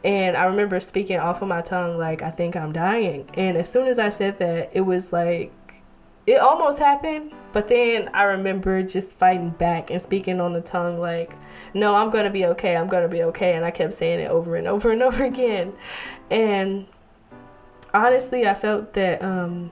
And 0.05 0.37
I 0.37 0.45
remember 0.45 0.79
speaking 0.81 1.19
off 1.19 1.41
of 1.41 1.49
my 1.49 1.63
tongue, 1.63 1.97
like, 1.97 2.21
I 2.21 2.31
think 2.31 2.57
I'm 2.57 2.75
dying. 2.75 3.29
And 3.35 3.57
as 3.57 3.73
soon 3.73 3.89
as 3.89 3.99
I 3.99 4.11
said 4.11 4.39
that, 4.39 4.71
it 4.75 4.83
was 4.83 5.15
like, 5.15 5.51
it 6.27 6.39
almost 6.39 6.79
happened. 6.79 7.33
But 7.55 7.69
then 7.69 8.11
I 8.13 8.25
remember 8.25 8.83
just 8.83 9.17
fighting 9.17 9.49
back 9.49 9.91
and 9.91 10.01
speaking 10.01 10.43
on 10.43 10.53
the 10.53 10.61
tongue, 10.61 11.01
like, 11.01 11.33
no, 11.73 11.95
I'm 11.95 12.11
going 12.11 12.25
to 12.25 12.31
be 12.31 12.45
okay. 12.45 12.77
I'm 12.77 12.89
going 12.89 13.03
to 13.03 13.09
be 13.09 13.23
okay. 13.23 13.55
And 13.55 13.65
I 13.65 13.71
kept 13.71 13.95
saying 13.95 14.21
it 14.21 14.31
over 14.31 14.57
and 14.57 14.67
over 14.67 14.91
and 14.91 15.03
over 15.09 15.25
again. 15.25 15.73
And 16.31 16.87
honestly, 17.95 18.47
I 18.47 18.53
felt 18.53 18.93
that 18.93 19.23
um, 19.23 19.71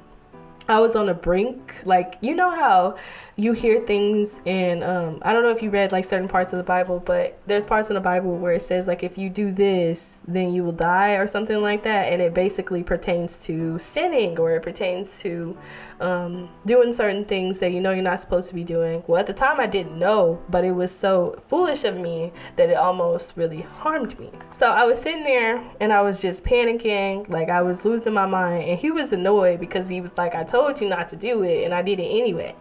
I 0.68 0.80
was 0.80 0.96
on 0.96 1.06
the 1.06 1.14
brink. 1.14 1.80
Like, 1.84 2.16
you 2.20 2.34
know 2.34 2.50
how 2.50 2.96
you 3.38 3.52
hear 3.52 3.80
things 3.82 4.40
and 4.46 4.82
um, 4.82 5.18
I 5.20 5.34
don't 5.34 5.42
know 5.42 5.50
if 5.50 5.62
you 5.62 5.68
read 5.68 5.92
like 5.92 6.06
certain 6.06 6.26
parts 6.26 6.54
of 6.54 6.56
the 6.56 6.62
Bible, 6.62 7.02
but 7.04 7.38
there's 7.46 7.66
parts 7.66 7.90
in 7.90 7.94
the 7.94 8.00
Bible 8.00 8.34
where 8.38 8.52
it 8.52 8.62
says 8.62 8.86
like 8.86 9.02
if 9.02 9.18
you 9.18 9.28
do 9.28 9.52
this, 9.52 10.20
then 10.26 10.54
you 10.54 10.64
will 10.64 10.72
die 10.72 11.12
or 11.12 11.26
something 11.26 11.60
like 11.60 11.82
that, 11.82 12.12
and 12.12 12.22
it 12.22 12.32
basically 12.32 12.82
pertains 12.82 13.36
to 13.40 13.78
sinning 13.78 14.38
or 14.38 14.52
it 14.52 14.62
pertains 14.62 15.20
to 15.20 15.56
um, 16.00 16.48
doing 16.64 16.94
certain 16.94 17.24
things 17.24 17.60
that 17.60 17.72
you 17.72 17.80
know 17.80 17.92
you're 17.92 18.02
not 18.02 18.20
supposed 18.20 18.48
to 18.48 18.54
be 18.54 18.64
doing. 18.64 19.04
Well, 19.06 19.20
at 19.20 19.26
the 19.26 19.34
time 19.34 19.60
I 19.60 19.66
didn't 19.66 19.98
know, 19.98 20.42
but 20.48 20.64
it 20.64 20.72
was 20.72 20.90
so 20.90 21.42
foolish 21.46 21.84
of 21.84 21.98
me 21.98 22.32
that 22.56 22.70
it 22.70 22.76
almost 22.76 23.36
really 23.36 23.60
harmed 23.60 24.18
me. 24.18 24.30
So 24.50 24.70
I 24.70 24.84
was 24.84 24.98
sitting 25.00 25.24
there 25.24 25.62
and 25.78 25.92
I 25.92 26.00
was 26.00 26.22
just 26.22 26.42
panicking, 26.42 27.28
like 27.28 27.50
I 27.50 27.60
was 27.60 27.84
losing 27.84 28.14
my 28.14 28.26
mind, 28.26 28.64
and 28.64 28.78
he 28.78 28.90
was 28.90 29.12
annoyed 29.12 29.60
because 29.60 29.90
he 29.90 30.00
was 30.00 30.16
like, 30.16 30.34
"I 30.34 30.42
told 30.42 30.80
you 30.80 30.88
not 30.88 31.10
to 31.10 31.16
do 31.16 31.42
it, 31.42 31.64
and 31.64 31.74
I 31.74 31.82
did 31.82 32.00
it 32.00 32.04
anyway." 32.04 32.54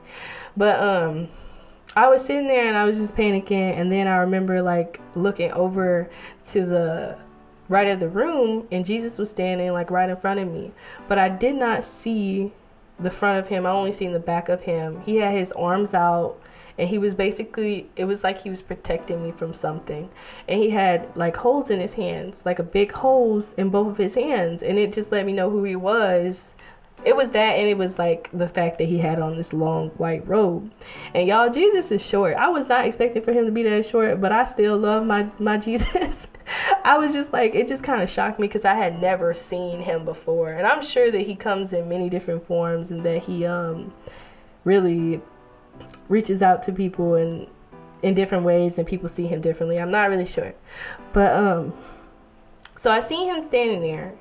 But 0.56 0.80
um. 0.80 1.30
I 1.98 2.10
was 2.10 2.26
sitting 2.26 2.48
there 2.48 2.68
and 2.68 2.76
I 2.76 2.84
was 2.84 2.98
just 2.98 3.16
panicking, 3.16 3.78
and 3.78 3.90
then 3.90 4.06
I 4.08 4.18
remember 4.18 4.62
like 4.62 5.00
looking 5.14 5.50
over 5.54 6.10
to 6.48 6.66
the 6.66 7.18
right 7.70 7.88
of 7.88 8.02
the 8.02 8.10
room, 8.10 8.68
and 8.70 8.84
Jesus 8.84 9.18
was 9.18 9.30
standing 9.30 9.72
like 9.72 9.92
right 9.92 10.10
in 10.10 10.18
front 10.18 10.42
of 10.42 10.52
me. 10.52 10.72
But 11.08 11.20
I 11.20 11.30
did 11.30 11.56
not 11.56 11.86
see 11.86 12.52
the 13.00 13.10
front 13.10 13.40
of 13.40 13.48
him. 13.48 13.66
I 13.66 13.70
only 13.70 13.92
seen 13.92 14.12
the 14.12 14.20
back 14.20 14.50
of 14.50 14.64
him. 14.64 15.02
He 15.02 15.18
had 15.18 15.34
his 15.34 15.52
arms 15.54 15.94
out 15.94 16.38
and 16.78 16.90
he 16.90 16.98
was 16.98 17.16
basically 17.16 17.90
it 17.96 18.06
was 18.06 18.24
like 18.24 18.42
he 18.42 18.50
was 18.50 18.62
protecting 18.62 19.24
me 19.24 19.32
from 19.32 19.54
something. 19.54 20.10
And 20.48 20.62
he 20.62 20.70
had 20.70 21.16
like 21.16 21.36
holes 21.36 21.70
in 21.70 21.80
his 21.80 21.94
hands, 21.94 22.44
like 22.46 22.60
a 22.60 22.64
big 22.64 22.92
holes 22.92 23.54
in 23.54 23.70
both 23.70 23.88
of 23.88 23.98
his 23.98 24.16
hands, 24.16 24.62
and 24.64 24.78
it 24.78 24.94
just 24.94 25.12
let 25.12 25.26
me 25.26 25.34
know 25.34 25.50
who 25.50 25.64
he 25.64 25.76
was. 25.76 26.55
It 27.06 27.16
was 27.16 27.30
that 27.32 27.60
and 27.60 27.68
it 27.68 27.78
was 27.78 28.00
like 28.00 28.30
the 28.34 28.48
fact 28.48 28.80
that 28.80 28.86
he 28.86 28.98
had 28.98 29.20
on 29.20 29.36
this 29.36 29.54
long 29.54 29.90
white 29.92 30.28
robe. 30.28 30.72
And 31.14 31.28
y'all 31.28 31.52
Jesus 31.52 31.92
is 31.92 32.06
short. 32.06 32.36
I 32.36 32.50
was 32.50 32.68
not 32.68 32.86
expecting 32.86 33.22
for 33.22 33.32
him 33.32 33.46
to 33.46 33.52
be 33.52 33.62
that 33.64 33.86
short, 33.86 34.20
but 34.20 34.32
I 34.32 34.44
still 34.44 34.78
love 34.78 35.06
my 35.06 35.30
my 35.40 35.58
Jesus. 35.66 36.28
I 36.84 36.98
was 36.98 37.14
just 37.14 37.34
like, 37.34 37.56
it 37.56 37.68
just 37.68 37.84
kind 37.84 38.02
of 38.02 38.10
shocked 38.10 38.40
me 38.40 38.48
because 38.48 38.66
I 38.66 38.76
had 38.76 39.02
never 39.02 39.34
seen 39.34 39.80
him 39.80 40.06
before, 40.06 40.52
and 40.52 40.66
I'm 40.68 40.84
sure 40.84 41.12
that 41.12 41.22
he 41.22 41.36
comes 41.36 41.74
in 41.74 41.90
many 41.90 42.10
different 42.10 42.46
forms 42.46 42.92
and 42.92 43.04
that 43.04 43.24
he 43.24 43.46
um 43.46 43.94
really 44.64 45.22
reaches 46.10 46.42
out 46.42 46.64
to 46.64 46.72
people 46.72 47.16
and 47.16 47.48
in 48.02 48.14
different 48.14 48.44
ways 48.44 48.78
and 48.78 48.88
people 48.88 49.10
see 49.10 49.28
him 49.28 49.42
differently. 49.42 49.80
I'm 49.80 49.92
not 49.92 50.10
really 50.10 50.26
sure, 50.26 50.54
but 51.14 51.36
um, 51.36 51.74
so 52.76 52.92
I 52.92 53.00
see 53.00 53.26
him 53.26 53.40
standing 53.40 53.82
there, 53.82 54.14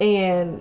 and 0.00 0.60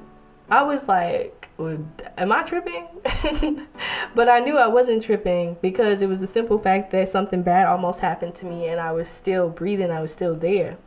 I 0.49 0.61
was 0.61 0.87
like. 0.87 1.40
Am 1.67 2.31
I 2.31 2.43
tripping? 2.43 2.87
but 4.15 4.29
I 4.29 4.39
knew 4.39 4.57
I 4.57 4.67
wasn't 4.67 5.03
tripping 5.03 5.57
because 5.61 6.01
it 6.01 6.07
was 6.07 6.19
the 6.19 6.27
simple 6.27 6.57
fact 6.57 6.91
that 6.91 7.09
something 7.09 7.43
bad 7.43 7.65
almost 7.65 7.99
happened 7.99 8.35
to 8.35 8.45
me 8.45 8.67
and 8.67 8.79
I 8.79 8.91
was 8.91 9.07
still 9.09 9.49
breathing, 9.49 9.91
I 9.91 10.01
was 10.01 10.11
still 10.11 10.35
there. 10.35 10.77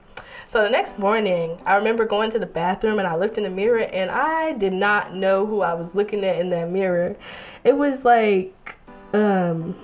So 0.46 0.62
the 0.62 0.70
next 0.70 0.98
morning, 0.98 1.58
I 1.64 1.76
remember 1.76 2.04
going 2.04 2.30
to 2.30 2.38
the 2.38 2.46
bathroom 2.46 2.98
and 2.98 3.08
I 3.08 3.16
looked 3.16 3.38
in 3.38 3.44
the 3.44 3.50
mirror 3.50 3.84
and 3.84 4.10
I 4.10 4.52
did 4.52 4.72
not 4.72 5.14
know 5.14 5.46
who 5.46 5.62
I 5.62 5.74
was 5.74 5.94
looking 5.94 6.24
at 6.24 6.38
in 6.38 6.50
that 6.50 6.70
mirror. 6.70 7.16
It 7.64 7.76
was 7.76 8.04
like, 8.04 8.76
um, 9.12 9.74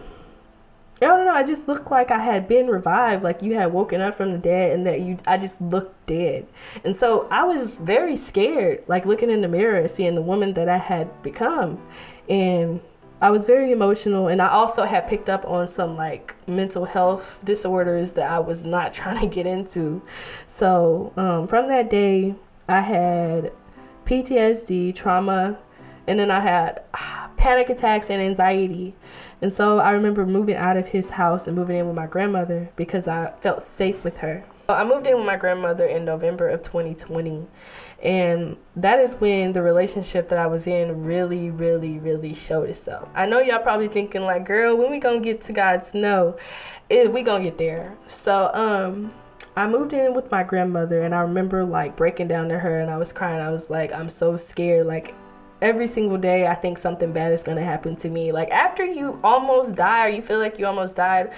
I 1.02 1.06
don't 1.06 1.24
know. 1.24 1.32
I 1.32 1.42
just 1.42 1.66
looked 1.66 1.90
like 1.90 2.10
I 2.10 2.18
had 2.18 2.46
been 2.46 2.66
revived, 2.66 3.22
like 3.22 3.42
you 3.42 3.54
had 3.54 3.72
woken 3.72 4.02
up 4.02 4.14
from 4.14 4.32
the 4.32 4.38
dead, 4.38 4.72
and 4.72 4.86
that 4.86 5.00
you. 5.00 5.16
I 5.26 5.38
just 5.38 5.60
looked 5.60 6.06
dead, 6.06 6.46
and 6.84 6.94
so 6.94 7.26
I 7.30 7.44
was 7.44 7.78
very 7.78 8.16
scared, 8.16 8.84
like 8.86 9.06
looking 9.06 9.30
in 9.30 9.40
the 9.40 9.48
mirror, 9.48 9.88
seeing 9.88 10.14
the 10.14 10.22
woman 10.22 10.52
that 10.54 10.68
I 10.68 10.76
had 10.76 11.22
become, 11.22 11.80
and 12.28 12.80
I 13.22 13.30
was 13.30 13.44
very 13.44 13.72
emotional, 13.72 14.28
and 14.28 14.40
I 14.40 14.48
also 14.48 14.84
had 14.84 15.06
picked 15.06 15.28
up 15.28 15.46
on 15.46 15.68
some 15.68 15.96
like 15.96 16.34
mental 16.46 16.84
health 16.84 17.40
disorders 17.44 18.12
that 18.12 18.30
I 18.30 18.38
was 18.38 18.64
not 18.64 18.92
trying 18.94 19.20
to 19.20 19.26
get 19.26 19.46
into. 19.46 20.02
So 20.46 21.12
um, 21.16 21.46
from 21.46 21.68
that 21.68 21.90
day, 21.90 22.34
I 22.68 22.80
had 22.80 23.52
PTSD, 24.06 24.94
trauma, 24.94 25.58
and 26.06 26.18
then 26.18 26.30
I 26.30 26.40
had 26.40 26.82
panic 27.36 27.70
attacks 27.70 28.10
and 28.10 28.22
anxiety. 28.22 28.94
And 29.42 29.52
so 29.52 29.78
I 29.78 29.92
remember 29.92 30.26
moving 30.26 30.56
out 30.56 30.76
of 30.76 30.86
his 30.86 31.10
house 31.10 31.46
and 31.46 31.56
moving 31.56 31.78
in 31.78 31.86
with 31.86 31.96
my 31.96 32.06
grandmother 32.06 32.70
because 32.76 33.08
I 33.08 33.32
felt 33.40 33.62
safe 33.62 34.04
with 34.04 34.18
her. 34.18 34.44
I 34.68 34.84
moved 34.84 35.06
in 35.06 35.16
with 35.16 35.26
my 35.26 35.36
grandmother 35.36 35.86
in 35.86 36.04
November 36.04 36.48
of 36.48 36.62
2020. 36.62 37.46
And 38.02 38.56
that 38.76 38.98
is 38.98 39.14
when 39.14 39.52
the 39.52 39.62
relationship 39.62 40.28
that 40.28 40.38
I 40.38 40.46
was 40.46 40.66
in 40.66 41.04
really, 41.04 41.50
really, 41.50 41.98
really 41.98 42.34
showed 42.34 42.68
itself. 42.68 43.08
I 43.14 43.26
know 43.26 43.40
y'all 43.40 43.62
probably 43.62 43.88
thinking 43.88 44.22
like, 44.22 44.44
girl, 44.44 44.76
when 44.76 44.90
we 44.90 44.98
gonna 44.98 45.20
get 45.20 45.40
to 45.42 45.52
God's 45.52 45.92
no, 45.92 46.36
it, 46.88 47.12
we 47.12 47.22
gonna 47.22 47.44
get 47.44 47.58
there. 47.58 47.96
So, 48.06 48.50
um, 48.54 49.12
I 49.56 49.66
moved 49.66 49.92
in 49.92 50.14
with 50.14 50.30
my 50.30 50.42
grandmother 50.42 51.02
and 51.02 51.14
I 51.14 51.20
remember 51.20 51.64
like 51.64 51.96
breaking 51.96 52.28
down 52.28 52.48
to 52.48 52.58
her 52.58 52.80
and 52.80 52.90
I 52.90 52.96
was 52.96 53.12
crying. 53.12 53.40
I 53.40 53.50
was 53.50 53.68
like, 53.68 53.92
I'm 53.92 54.08
so 54.08 54.36
scared. 54.36 54.86
Like 54.86 55.14
every 55.62 55.86
single 55.86 56.18
day 56.18 56.46
I 56.46 56.54
think 56.54 56.78
something 56.78 57.12
bad 57.12 57.32
is 57.32 57.42
gonna 57.42 57.64
happen 57.64 57.96
to 57.96 58.08
me. 58.08 58.32
Like 58.32 58.50
after 58.50 58.84
you 58.84 59.20
almost 59.22 59.74
die 59.74 60.06
or 60.06 60.08
you 60.08 60.22
feel 60.22 60.38
like 60.38 60.58
you 60.58 60.66
almost 60.66 60.96
died, 60.96 61.32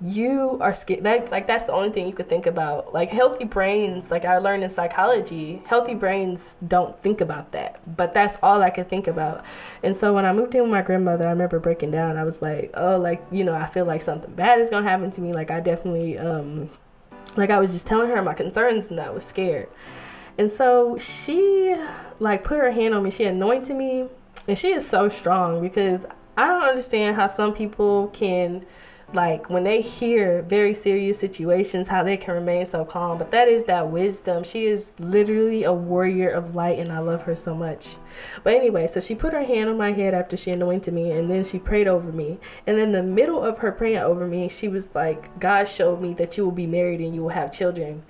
you 0.00 0.58
are 0.60 0.72
scared. 0.72 1.02
That 1.02 1.30
like 1.32 1.46
that's 1.46 1.64
the 1.64 1.72
only 1.72 1.90
thing 1.90 2.06
you 2.06 2.12
could 2.12 2.28
think 2.28 2.46
about. 2.46 2.94
Like 2.94 3.10
healthy 3.10 3.44
brains 3.44 4.10
like 4.10 4.24
i 4.24 4.38
learned 4.38 4.62
in 4.62 4.70
psychology 4.70 5.60
healthy 5.66 5.94
brains 5.94 6.56
don't 6.66 7.00
think 7.02 7.20
about 7.20 7.52
that. 7.52 7.80
But 7.96 8.14
that's 8.14 8.38
all 8.42 8.62
i 8.62 8.70
could 8.70 8.88
think 8.88 9.06
about. 9.08 9.44
And 9.82 9.94
so 9.94 10.14
when 10.14 10.24
i 10.24 10.32
moved 10.32 10.54
in 10.54 10.62
with 10.62 10.70
my 10.70 10.82
grandmother 10.82 11.26
i 11.26 11.30
remember 11.30 11.58
breaking 11.58 11.90
down. 11.90 12.16
I 12.16 12.24
was 12.24 12.40
like 12.40 12.70
oh 12.74 12.96
like 12.98 13.22
you 13.32 13.44
know 13.44 13.54
i 13.54 13.66
feel 13.66 13.84
like 13.84 14.02
something 14.02 14.32
bad 14.34 14.60
is 14.60 14.70
gonna 14.70 14.88
happen 14.88 15.10
to 15.10 15.20
me. 15.20 15.32
Like 15.32 15.50
i 15.50 15.60
definitely 15.60 16.18
um 16.18 16.70
like 17.36 17.50
i 17.50 17.58
was 17.58 17.72
just 17.72 17.86
telling 17.86 18.08
her 18.08 18.22
my 18.22 18.34
concerns 18.34 18.86
and 18.86 18.98
i 19.00 19.10
was 19.10 19.24
scared 19.24 19.68
and 20.38 20.50
so 20.50 20.96
she 20.98 21.76
like 22.20 22.44
put 22.44 22.58
her 22.58 22.70
hand 22.70 22.94
on 22.94 23.02
me. 23.02 23.10
She 23.10 23.24
anointed 23.24 23.76
me. 23.76 24.06
And 24.46 24.56
she 24.56 24.72
is 24.72 24.86
so 24.86 25.08
strong 25.08 25.60
because 25.60 26.06
i 26.38 26.46
don't 26.46 26.62
understand 26.62 27.16
how 27.16 27.26
some 27.26 27.52
people 27.52 28.08
can 28.08 28.64
like 29.12 29.50
when 29.50 29.64
they 29.64 29.80
hear 29.80 30.42
very 30.42 30.72
serious 30.72 31.18
situations 31.18 31.88
how 31.88 32.02
they 32.02 32.16
can 32.16 32.34
remain 32.34 32.64
so 32.64 32.84
calm. 32.84 33.18
But 33.18 33.30
that 33.30 33.48
is 33.48 33.64
that 33.64 33.90
wisdom. 33.90 34.44
She 34.44 34.66
is 34.66 34.94
literally 35.00 35.64
a 35.64 35.72
warrior 35.72 36.30
of 36.30 36.54
light 36.54 36.78
and 36.78 36.92
i 36.92 36.98
love 36.98 37.22
her 37.22 37.34
so 37.34 37.54
much. 37.54 37.96
But 38.42 38.54
anyway 38.54 38.86
so 38.86 39.00
she 39.00 39.14
put 39.14 39.34
her 39.34 39.44
hand 39.44 39.68
on 39.68 39.76
my 39.76 39.92
head 39.92 40.14
after 40.14 40.36
she 40.36 40.50
anointed 40.50 40.94
me 40.94 41.10
and 41.12 41.30
then 41.30 41.44
she 41.44 41.58
prayed 41.58 41.88
over 41.88 42.10
me. 42.10 42.38
And 42.66 42.78
in 42.78 42.92
the 42.92 43.02
middle 43.02 43.42
of 43.42 43.58
her 43.58 43.72
praying 43.72 43.98
over 43.98 44.26
me 44.26 44.48
she 44.48 44.68
was 44.68 44.94
like 44.94 45.38
god 45.40 45.64
showed 45.64 46.00
me 46.00 46.14
that 46.14 46.38
you 46.38 46.44
will 46.44 46.52
be 46.52 46.66
married 46.66 47.00
and 47.00 47.14
you 47.14 47.22
will 47.22 47.28
have 47.30 47.52
children 47.52 48.02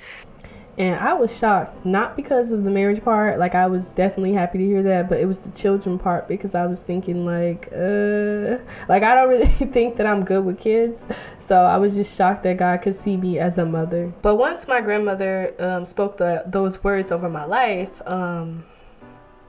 and 0.78 1.00
I 1.00 1.12
was 1.14 1.36
shocked, 1.36 1.84
not 1.84 2.14
because 2.14 2.52
of 2.52 2.62
the 2.62 2.70
marriage 2.70 3.02
part, 3.02 3.40
like 3.40 3.56
I 3.56 3.66
was 3.66 3.90
definitely 3.90 4.32
happy 4.32 4.58
to 4.58 4.64
hear 4.64 4.82
that, 4.84 5.08
but 5.08 5.18
it 5.18 5.26
was 5.26 5.40
the 5.40 5.50
children 5.50 5.98
part 5.98 6.28
because 6.28 6.54
I 6.54 6.66
was 6.66 6.80
thinking 6.80 7.26
like, 7.26 7.66
uh, 7.72 8.58
like 8.88 9.02
I 9.02 9.16
don't 9.16 9.28
really 9.34 9.46
think 9.46 9.96
that 9.96 10.06
I'm 10.06 10.24
good 10.24 10.44
with 10.44 10.60
kids, 10.60 11.04
so 11.38 11.64
I 11.64 11.78
was 11.78 11.96
just 11.96 12.16
shocked 12.16 12.44
that 12.44 12.58
God 12.58 12.80
could 12.80 12.94
see 12.94 13.16
me 13.16 13.40
as 13.40 13.58
a 13.58 13.66
mother. 13.66 14.12
But 14.22 14.36
once 14.36 14.68
my 14.68 14.80
grandmother 14.80 15.52
um, 15.58 15.84
spoke 15.84 16.16
the, 16.16 16.44
those 16.46 16.82
words 16.84 17.10
over 17.10 17.28
my 17.28 17.44
life, 17.44 18.00
um, 18.06 18.64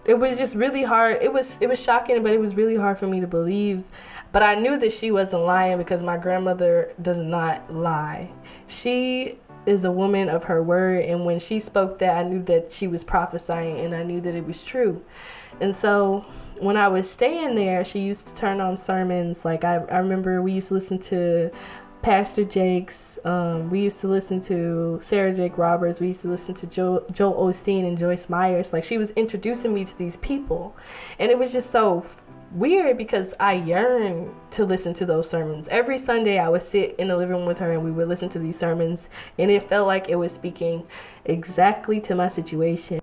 it 0.05 0.17
was 0.17 0.39
just 0.39 0.55
really 0.55 0.81
hard. 0.81 1.21
It 1.21 1.31
was 1.31 1.59
it 1.62 1.67
was 1.67 1.79
shocking, 1.81 2.24
but 2.24 2.33
it 2.33 2.39
was 2.39 2.55
really 2.55 2.75
hard 2.75 2.98
for 2.98 3.05
me 3.05 3.19
to 3.19 3.27
believe. 3.27 3.83
But 4.31 4.41
I 4.41 4.55
knew 4.55 4.77
that 4.79 4.91
she 4.91 5.12
wasn't 5.12 5.43
lying 5.43 5.77
because 5.77 6.01
my 6.01 6.17
grandmother 6.17 6.93
does 7.01 7.17
not 7.17 7.71
lie. 7.71 8.31
She 8.67 9.38
is 9.69 9.85
a 9.85 9.91
woman 9.91 10.29
of 10.29 10.43
her 10.45 10.61
word. 10.61 11.05
And 11.05 11.25
when 11.25 11.39
she 11.39 11.59
spoke 11.59 11.99
that, 11.99 12.17
I 12.17 12.23
knew 12.23 12.43
that 12.43 12.71
she 12.71 12.88
was 12.88 13.03
prophesying 13.03 13.79
and 13.79 13.95
I 13.95 14.03
knew 14.03 14.19
that 14.21 14.35
it 14.35 14.45
was 14.45 14.63
true. 14.63 15.03
And 15.61 15.75
so 15.75 16.25
when 16.59 16.77
I 16.77 16.88
was 16.88 17.09
staying 17.09 17.55
there, 17.55 17.83
she 17.83 17.99
used 17.99 18.27
to 18.27 18.33
turn 18.33 18.61
on 18.61 18.77
sermons. 18.77 19.45
Like 19.45 19.63
I, 19.63 19.75
I 19.75 19.99
remember 19.99 20.41
we 20.41 20.53
used 20.53 20.69
to 20.69 20.73
listen 20.73 20.99
to 20.99 21.51
Pastor 22.01 22.45
Jakes. 22.45 23.19
Um, 23.25 23.69
we 23.69 23.81
used 23.81 23.99
to 24.01 24.07
listen 24.07 24.39
to 24.41 24.99
Sarah 25.01 25.33
Jakes 25.33 25.57
Roberts. 25.57 25.99
We 25.99 26.07
used 26.07 26.21
to 26.21 26.29
listen 26.29 26.55
to 26.55 26.67
Joel, 26.67 27.05
Joel 27.11 27.47
Osteen 27.47 27.85
and 27.85 27.97
Joyce 27.97 28.29
Myers. 28.29 28.71
Like 28.71 28.83
she 28.83 28.97
was 28.97 29.11
introducing 29.11 29.73
me 29.73 29.83
to 29.83 29.97
these 29.97 30.17
people, 30.17 30.75
and 31.19 31.29
it 31.29 31.38
was 31.38 31.51
just 31.51 31.71
so 31.71 32.05
weird 32.51 32.98
because 32.98 33.34
I 33.39 33.53
yearn 33.53 34.34
to 34.51 34.65
listen 34.65 34.94
to 34.96 35.06
those 35.06 35.29
sermons. 35.29 35.68
Every 35.68 35.98
Sunday, 35.98 36.39
I 36.39 36.50
would 36.50 36.62
sit 36.62 36.96
in 36.98 37.08
the 37.08 37.18
living 37.18 37.38
room 37.38 37.46
with 37.46 37.60
her 37.60 37.72
and 37.72 37.84
we 37.84 37.91
would 37.91 38.08
listen 38.08 38.29
to 38.29 38.39
these 38.39 38.58
sermons, 38.58 39.08
and 39.38 39.51
it 39.51 39.63
felt 39.63 39.88
like 39.88 40.10
it 40.10 40.15
was 40.15 40.32
speaking 40.32 40.86
exactly 41.25 42.00
to 42.01 42.15
my 42.15 42.27
situation. 42.27 43.01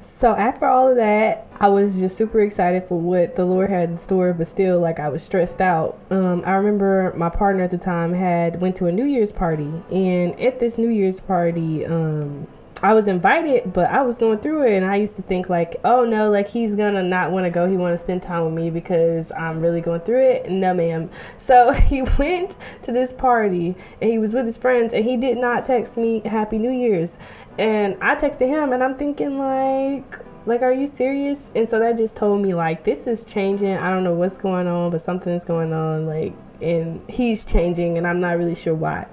So, 0.00 0.32
after 0.32 0.64
all 0.64 0.88
of 0.88 0.96
that, 0.96 1.48
I 1.58 1.68
was 1.68 1.98
just 1.98 2.16
super 2.16 2.38
excited 2.40 2.84
for 2.84 3.00
what 3.00 3.34
the 3.34 3.44
Lord 3.44 3.68
had 3.68 3.90
in 3.90 3.98
store, 3.98 4.32
but 4.32 4.46
still, 4.46 4.78
like, 4.78 5.00
I 5.00 5.08
was 5.08 5.24
stressed 5.24 5.60
out. 5.60 5.98
Um, 6.10 6.44
I 6.46 6.52
remember 6.52 7.12
my 7.16 7.28
partner 7.28 7.64
at 7.64 7.72
the 7.72 7.78
time 7.78 8.12
had 8.12 8.60
went 8.60 8.76
to 8.76 8.86
a 8.86 8.92
New 8.92 9.04
Year's 9.04 9.32
party, 9.32 9.70
and 9.90 10.38
at 10.38 10.60
this 10.60 10.78
New 10.78 10.88
Year's 10.88 11.18
party, 11.20 11.84
um, 11.84 12.46
I 12.80 12.94
was 12.94 13.08
invited, 13.08 13.72
but 13.72 13.90
I 13.90 14.02
was 14.02 14.18
going 14.18 14.38
through 14.38 14.62
it, 14.68 14.76
and 14.76 14.86
I 14.86 14.96
used 14.96 15.16
to 15.16 15.22
think 15.22 15.48
like, 15.48 15.76
oh 15.84 16.04
no, 16.04 16.30
like 16.30 16.46
he's 16.46 16.76
gonna 16.76 17.02
not 17.02 17.32
want 17.32 17.44
to 17.44 17.50
go. 17.50 17.66
He 17.66 17.76
want 17.76 17.94
to 17.94 17.98
spend 17.98 18.22
time 18.22 18.44
with 18.44 18.54
me 18.54 18.70
because 18.70 19.32
I'm 19.32 19.60
really 19.60 19.80
going 19.80 20.00
through 20.02 20.22
it. 20.22 20.50
No, 20.50 20.72
ma'am. 20.74 21.10
So 21.38 21.72
he 21.88 22.02
went 22.18 22.56
to 22.82 22.92
this 22.92 23.12
party, 23.12 23.74
and 24.00 24.10
he 24.10 24.18
was 24.18 24.32
with 24.32 24.46
his 24.46 24.56
friends, 24.56 24.92
and 24.92 25.04
he 25.04 25.16
did 25.16 25.38
not 25.38 25.64
text 25.64 25.96
me 25.96 26.22
Happy 26.24 26.56
New 26.56 26.70
Year's, 26.70 27.18
and 27.58 27.96
I 28.00 28.14
texted 28.14 28.46
him, 28.46 28.72
and 28.72 28.82
I'm 28.84 28.96
thinking 28.96 29.38
like, 29.38 30.18
like, 30.46 30.62
are 30.62 30.72
you 30.72 30.86
serious? 30.86 31.50
And 31.56 31.66
so 31.66 31.80
that 31.80 31.96
just 31.96 32.14
told 32.14 32.40
me 32.40 32.54
like 32.54 32.84
this 32.84 33.08
is 33.08 33.24
changing. 33.24 33.76
I 33.76 33.90
don't 33.90 34.04
know 34.04 34.14
what's 34.14 34.38
going 34.38 34.68
on, 34.68 34.90
but 34.90 35.00
something's 35.00 35.44
going 35.44 35.72
on. 35.72 36.06
Like, 36.06 36.32
and 36.62 37.02
he's 37.10 37.44
changing, 37.44 37.98
and 37.98 38.06
I'm 38.06 38.20
not 38.20 38.38
really 38.38 38.54
sure 38.54 38.74
why. 38.74 39.08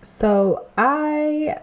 So 0.00 0.66
I 0.76 1.56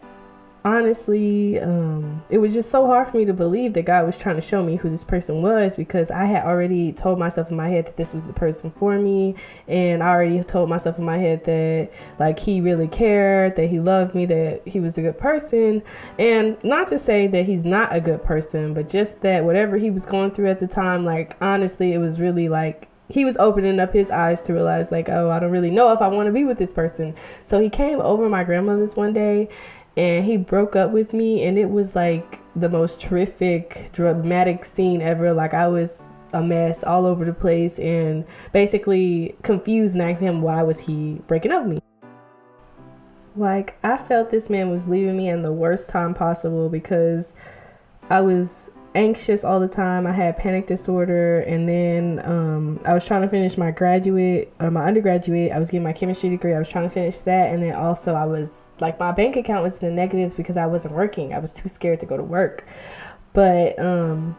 honestly, 0.65 1.59
um, 1.59 2.23
it 2.29 2.37
was 2.37 2.53
just 2.53 2.69
so 2.69 2.85
hard 2.85 3.07
for 3.07 3.17
me 3.17 3.25
to 3.25 3.33
believe 3.33 3.73
that 3.73 3.85
God 3.85 4.05
was 4.05 4.17
trying 4.17 4.35
to 4.35 4.41
show 4.41 4.63
me 4.63 4.75
who 4.75 4.89
this 4.89 5.03
person 5.03 5.41
was 5.41 5.77
because 5.77 6.11
I 6.11 6.25
had 6.25 6.43
already 6.43 6.91
told 6.91 7.19
myself 7.19 7.49
in 7.49 7.57
my 7.57 7.69
head 7.69 7.85
that 7.85 7.97
this 7.97 8.13
was 8.13 8.27
the 8.27 8.33
person 8.33 8.71
for 8.71 8.97
me, 8.99 9.35
and 9.67 10.03
I 10.03 10.09
already 10.09 10.43
told 10.43 10.69
myself 10.69 10.97
in 10.97 11.05
my 11.05 11.17
head 11.17 11.45
that 11.45 11.91
like 12.19 12.39
he 12.39 12.61
really 12.61 12.87
cared, 12.87 13.55
that 13.55 13.67
he 13.67 13.79
loved 13.79 14.15
me, 14.15 14.25
that 14.25 14.67
he 14.67 14.79
was 14.79 14.97
a 14.97 15.01
good 15.01 15.17
person, 15.17 15.81
and 16.17 16.61
not 16.63 16.87
to 16.89 16.99
say 16.99 17.27
that 17.27 17.45
he's 17.45 17.65
not 17.65 17.95
a 17.95 18.01
good 18.01 18.21
person, 18.21 18.73
but 18.73 18.87
just 18.87 19.21
that 19.21 19.43
whatever 19.43 19.77
he 19.77 19.89
was 19.89 20.05
going 20.05 20.31
through 20.31 20.49
at 20.49 20.59
the 20.59 20.67
time, 20.67 21.05
like 21.05 21.35
honestly, 21.41 21.93
it 21.93 21.99
was 21.99 22.19
really 22.19 22.49
like 22.49 22.89
he 23.09 23.25
was 23.25 23.35
opening 23.37 23.79
up 23.79 23.91
his 23.91 24.11
eyes 24.11 24.41
to 24.45 24.53
realize 24.53 24.91
like 24.91 25.09
oh 25.09 25.29
i 25.31 25.39
don't 25.39 25.49
really 25.49 25.71
know 25.71 25.91
if 25.91 25.99
i 25.99 26.07
want 26.07 26.27
to 26.27 26.31
be 26.31 26.45
with 26.45 26.57
this 26.57 26.71
person. 26.71 27.15
So 27.43 27.59
he 27.59 27.69
came 27.69 27.99
over 27.99 28.29
my 28.29 28.43
grandmother's 28.43 28.95
one 28.95 29.13
day 29.13 29.49
and 29.99 30.25
he 30.25 30.37
broke 30.37 30.77
up 30.77 30.91
with 30.91 31.11
me 31.11 31.43
and 31.43 31.57
it 31.57 31.69
was 31.69 31.93
like 31.93 32.39
the 32.55 32.69
most 32.69 33.01
terrific 33.01 33.89
dramatic 33.91 34.63
scene 34.63 35.01
ever. 35.01 35.33
Like 35.33 35.53
i 35.53 35.67
was 35.67 36.13
a 36.31 36.41
mess 36.41 36.83
all 36.83 37.05
over 37.05 37.25
the 37.25 37.33
place 37.33 37.77
and 37.79 38.23
basically 38.53 39.35
confused 39.41 39.95
and 39.95 40.03
asked 40.03 40.21
him 40.21 40.41
why 40.41 40.63
was 40.63 40.79
he 40.79 41.15
breaking 41.27 41.51
up 41.51 41.65
with 41.65 41.73
me? 41.73 41.79
Like 43.35 43.77
i 43.83 43.97
felt 43.97 44.29
this 44.31 44.49
man 44.49 44.69
was 44.69 44.87
leaving 44.87 45.17
me 45.17 45.27
in 45.27 45.41
the 45.41 45.51
worst 45.51 45.89
time 45.89 46.13
possible 46.13 46.69
because 46.69 47.33
i 48.09 48.21
was 48.21 48.69
anxious 48.95 49.43
all 49.43 49.59
the 49.59 49.67
time. 49.67 50.07
I 50.07 50.11
had 50.11 50.37
panic 50.37 50.67
disorder, 50.67 51.41
and 51.41 51.67
then 51.67 52.21
um, 52.25 52.81
I 52.85 52.93
was 52.93 53.05
trying 53.05 53.21
to 53.21 53.27
finish 53.27 53.57
my 53.57 53.71
graduate 53.71 54.53
or 54.59 54.71
my 54.71 54.85
undergraduate. 54.85 55.51
I 55.51 55.59
was 55.59 55.69
getting 55.69 55.83
my 55.83 55.93
chemistry 55.93 56.29
degree. 56.29 56.53
I 56.53 56.59
was 56.59 56.69
trying 56.69 56.85
to 56.85 56.89
finish 56.89 57.17
that, 57.19 57.53
and 57.53 57.61
then 57.61 57.75
also 57.75 58.15
I 58.15 58.25
was 58.25 58.71
like 58.79 58.99
my 58.99 59.11
bank 59.11 59.35
account 59.35 59.63
was 59.63 59.77
in 59.77 59.87
the 59.87 59.93
negatives 59.93 60.35
because 60.35 60.57
I 60.57 60.65
wasn't 60.65 60.95
working. 60.95 61.33
I 61.33 61.39
was 61.39 61.51
too 61.51 61.69
scared 61.69 61.99
to 62.01 62.05
go 62.05 62.17
to 62.17 62.23
work, 62.23 62.65
but 63.33 63.79
um, 63.79 64.37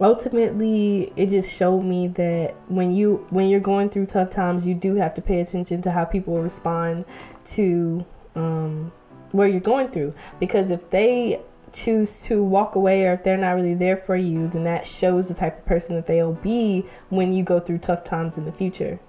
ultimately 0.00 1.12
it 1.16 1.28
just 1.28 1.54
showed 1.54 1.82
me 1.82 2.08
that 2.08 2.54
when 2.68 2.92
you 2.92 3.26
when 3.30 3.48
you're 3.48 3.60
going 3.60 3.88
through 3.88 4.06
tough 4.06 4.30
times, 4.30 4.66
you 4.66 4.74
do 4.74 4.96
have 4.96 5.14
to 5.14 5.22
pay 5.22 5.40
attention 5.40 5.80
to 5.82 5.90
how 5.90 6.04
people 6.04 6.40
respond 6.42 7.04
to 7.44 8.04
um, 8.34 8.92
what 9.32 9.44
you're 9.50 9.60
going 9.60 9.88
through 9.88 10.14
because 10.38 10.70
if 10.70 10.90
they 10.90 11.40
choose 11.72 12.22
to 12.24 12.42
walk 12.42 12.74
away 12.74 13.04
or 13.06 13.14
if 13.14 13.22
they're 13.22 13.36
not 13.36 13.52
really 13.52 13.74
there 13.74 13.96
for 13.96 14.16
you, 14.16 14.48
then 14.48 14.64
that 14.64 14.86
shows 14.86 15.28
the 15.28 15.34
type 15.34 15.58
of 15.58 15.66
person 15.66 15.94
that 15.96 16.06
they'll 16.06 16.34
be 16.34 16.84
when 17.08 17.32
you 17.32 17.42
go 17.42 17.60
through 17.60 17.78
tough 17.78 18.04
times 18.04 18.36
in 18.36 18.44
the 18.44 18.52
future. 18.52 19.00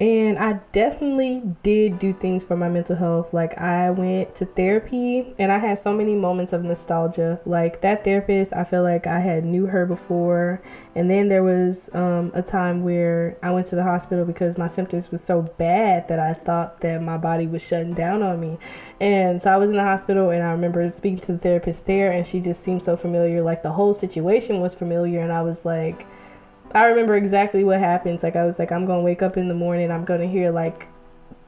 And 0.00 0.38
I 0.38 0.60
definitely 0.70 1.42
did 1.64 1.98
do 1.98 2.12
things 2.12 2.44
for 2.44 2.56
my 2.56 2.68
mental 2.68 2.94
health. 2.94 3.34
Like, 3.34 3.58
I 3.58 3.90
went 3.90 4.32
to 4.36 4.44
therapy 4.44 5.34
and 5.40 5.50
I 5.50 5.58
had 5.58 5.76
so 5.76 5.92
many 5.92 6.14
moments 6.14 6.52
of 6.52 6.62
nostalgia. 6.62 7.40
Like, 7.44 7.80
that 7.80 8.04
therapist, 8.04 8.52
I 8.52 8.62
feel 8.62 8.84
like 8.84 9.08
I 9.08 9.18
had 9.18 9.44
knew 9.44 9.66
her 9.66 9.86
before. 9.86 10.62
And 10.94 11.10
then 11.10 11.28
there 11.28 11.42
was 11.42 11.90
um, 11.94 12.30
a 12.32 12.42
time 12.42 12.84
where 12.84 13.36
I 13.42 13.50
went 13.50 13.66
to 13.68 13.76
the 13.76 13.82
hospital 13.82 14.24
because 14.24 14.56
my 14.56 14.68
symptoms 14.68 15.10
was 15.10 15.24
so 15.24 15.42
bad 15.42 16.06
that 16.06 16.20
I 16.20 16.32
thought 16.32 16.80
that 16.82 17.02
my 17.02 17.16
body 17.16 17.48
was 17.48 17.66
shutting 17.66 17.94
down 17.94 18.22
on 18.22 18.38
me. 18.38 18.56
And 19.00 19.42
so 19.42 19.50
I 19.50 19.56
was 19.56 19.70
in 19.70 19.76
the 19.76 19.82
hospital 19.82 20.30
and 20.30 20.44
I 20.44 20.52
remember 20.52 20.88
speaking 20.92 21.18
to 21.20 21.32
the 21.32 21.38
therapist 21.38 21.86
there 21.86 22.12
and 22.12 22.24
she 22.24 22.38
just 22.38 22.62
seemed 22.62 22.84
so 22.84 22.96
familiar. 22.96 23.42
Like, 23.42 23.64
the 23.64 23.72
whole 23.72 23.94
situation 23.94 24.60
was 24.60 24.76
familiar. 24.76 25.18
And 25.18 25.32
I 25.32 25.42
was 25.42 25.64
like, 25.64 26.06
I 26.74 26.84
remember 26.86 27.16
exactly 27.16 27.64
what 27.64 27.78
happens. 27.78 28.22
Like 28.22 28.36
I 28.36 28.44
was 28.44 28.58
like, 28.58 28.72
I'm 28.72 28.84
gonna 28.84 29.02
wake 29.02 29.22
up 29.22 29.36
in 29.36 29.48
the 29.48 29.54
morning. 29.54 29.90
I'm 29.90 30.04
gonna 30.04 30.26
hear 30.26 30.50
like 30.50 30.88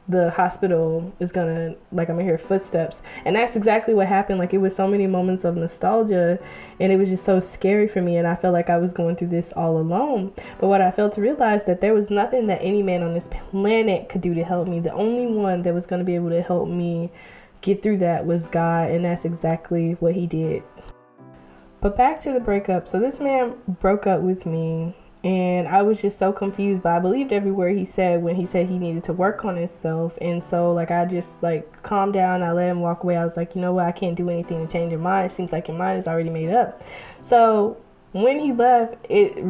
the 0.08 0.30
hospital 0.30 1.14
is 1.20 1.30
gonna 1.30 1.74
like 1.92 2.08
I'm 2.08 2.16
gonna 2.16 2.24
hear 2.24 2.38
footsteps, 2.38 3.02
and 3.24 3.36
that's 3.36 3.54
exactly 3.54 3.94
what 3.94 4.06
happened. 4.06 4.38
Like 4.38 4.52
it 4.52 4.58
was 4.58 4.74
so 4.74 4.88
many 4.88 5.06
moments 5.06 5.44
of 5.44 5.56
nostalgia, 5.56 6.38
and 6.80 6.92
it 6.92 6.96
was 6.96 7.10
just 7.10 7.24
so 7.24 7.38
scary 7.38 7.86
for 7.86 8.00
me. 8.00 8.16
And 8.16 8.26
I 8.26 8.34
felt 8.34 8.52
like 8.52 8.70
I 8.70 8.78
was 8.78 8.92
going 8.92 9.16
through 9.16 9.28
this 9.28 9.52
all 9.52 9.78
alone. 9.78 10.32
But 10.58 10.68
what 10.68 10.80
I 10.80 10.90
failed 10.90 11.12
to 11.12 11.20
realize 11.20 11.64
that 11.64 11.80
there 11.80 11.94
was 11.94 12.10
nothing 12.10 12.46
that 12.48 12.60
any 12.62 12.82
man 12.82 13.02
on 13.02 13.14
this 13.14 13.28
planet 13.28 14.08
could 14.08 14.20
do 14.20 14.34
to 14.34 14.42
help 14.42 14.68
me. 14.68 14.80
The 14.80 14.92
only 14.92 15.26
one 15.26 15.62
that 15.62 15.74
was 15.74 15.86
gonna 15.86 16.04
be 16.04 16.14
able 16.14 16.30
to 16.30 16.42
help 16.42 16.68
me 16.68 17.10
get 17.60 17.82
through 17.82 17.98
that 17.98 18.26
was 18.26 18.48
God, 18.48 18.90
and 18.90 19.04
that's 19.04 19.24
exactly 19.24 19.92
what 20.00 20.14
He 20.14 20.26
did. 20.26 20.62
But 21.80 21.96
back 21.96 22.20
to 22.20 22.32
the 22.32 22.40
breakup. 22.40 22.88
So 22.88 22.98
this 22.98 23.20
man 23.20 23.54
broke 23.66 24.06
up 24.06 24.22
with 24.22 24.44
me 24.44 24.94
and 25.22 25.68
I 25.68 25.82
was 25.82 26.00
just 26.00 26.16
so 26.16 26.32
confused, 26.32 26.82
but 26.82 26.92
I 26.92 26.98
believed 26.98 27.32
every 27.32 27.50
word 27.50 27.76
he 27.76 27.84
said 27.84 28.22
when 28.22 28.36
he 28.36 28.46
said 28.46 28.68
he 28.68 28.78
needed 28.78 29.02
to 29.04 29.12
work 29.12 29.44
on 29.44 29.56
himself. 29.56 30.16
And 30.20 30.42
so, 30.42 30.72
like, 30.72 30.90
I 30.90 31.04
just 31.04 31.42
like 31.42 31.82
calmed 31.82 32.14
down. 32.14 32.42
I 32.42 32.52
let 32.52 32.70
him 32.70 32.80
walk 32.80 33.04
away. 33.04 33.18
I 33.18 33.24
was 33.24 33.36
like, 33.36 33.54
you 33.54 33.60
know 33.60 33.74
what? 33.74 33.84
I 33.84 33.92
can't 33.92 34.16
do 34.16 34.30
anything 34.30 34.66
to 34.66 34.72
change 34.72 34.90
your 34.90 34.98
mind. 34.98 35.26
It 35.26 35.34
seems 35.34 35.52
like 35.52 35.68
your 35.68 35.76
mind 35.76 35.98
is 35.98 36.08
already 36.08 36.30
made 36.30 36.50
up. 36.50 36.82
So 37.20 37.76
when 38.12 38.40
he 38.40 38.52
left, 38.52 38.96
it 39.10 39.44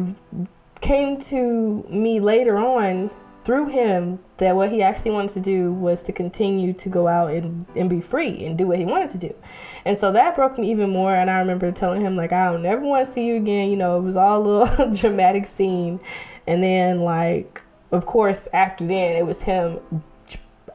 came 0.81 1.21
to 1.21 1.85
me 1.89 2.19
later 2.19 2.57
on 2.57 3.09
through 3.43 3.69
him 3.69 4.19
that 4.37 4.55
what 4.55 4.71
he 4.71 4.81
actually 4.81 5.11
wanted 5.11 5.31
to 5.31 5.39
do 5.39 5.71
was 5.71 6.03
to 6.03 6.11
continue 6.11 6.73
to 6.73 6.89
go 6.89 7.07
out 7.07 7.31
and, 7.31 7.65
and 7.75 7.89
be 7.89 7.99
free 7.99 8.45
and 8.45 8.57
do 8.57 8.67
what 8.67 8.77
he 8.77 8.85
wanted 8.85 9.09
to 9.09 9.17
do. 9.17 9.35
And 9.83 9.97
so 9.97 10.11
that 10.11 10.35
broke 10.35 10.57
me 10.57 10.69
even 10.69 10.91
more. 10.91 11.13
And 11.13 11.29
I 11.29 11.39
remember 11.39 11.71
telling 11.71 12.01
him, 12.01 12.15
like, 12.15 12.31
I 12.31 12.51
don't 12.51 12.61
never 12.61 12.81
want 12.81 13.05
to 13.05 13.11
see 13.11 13.25
you 13.25 13.35
again. 13.35 13.69
You 13.69 13.77
know, 13.77 13.97
it 13.97 14.01
was 14.01 14.15
all 14.15 14.41
a 14.41 14.43
little 14.47 14.93
dramatic 14.99 15.45
scene. 15.45 15.99
And 16.45 16.63
then, 16.63 17.01
like, 17.01 17.63
of 17.91 18.05
course, 18.05 18.47
after 18.53 18.85
then, 18.85 19.15
it 19.15 19.25
was 19.25 19.43
him, 19.43 19.79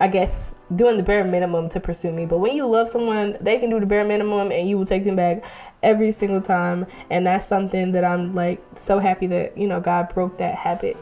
I 0.01 0.09
guess, 0.09 0.55
doing 0.75 0.97
the 0.97 1.03
bare 1.05 1.25
minimum 1.25 1.69
to 1.71 1.81
pursue 1.81 2.11
me. 2.11 2.27
But 2.27 2.39
when 2.39 2.57
you 2.57 2.67
love 2.67 2.89
someone, 2.89 3.37
they 3.41 3.59
can 3.59 3.71
do 3.71 3.79
the 3.79 3.87
bare 3.87 4.05
minimum 4.05 4.51
and 4.51 4.69
you 4.69 4.77
will 4.77 4.87
take 4.87 5.05
them 5.05 5.17
back 5.17 5.45
every 5.85 6.11
single 6.11 6.43
time. 6.43 6.87
And 7.11 7.27
that's 7.27 7.47
something 7.47 7.93
that 7.93 8.05
I'm, 8.05 8.35
like, 8.35 8.61
so 8.75 8.99
happy 8.99 9.29
that, 9.29 9.57
you 9.57 9.69
know, 9.69 9.81
God 9.81 10.13
broke 10.13 10.39
that 10.39 10.57
habit 10.57 10.97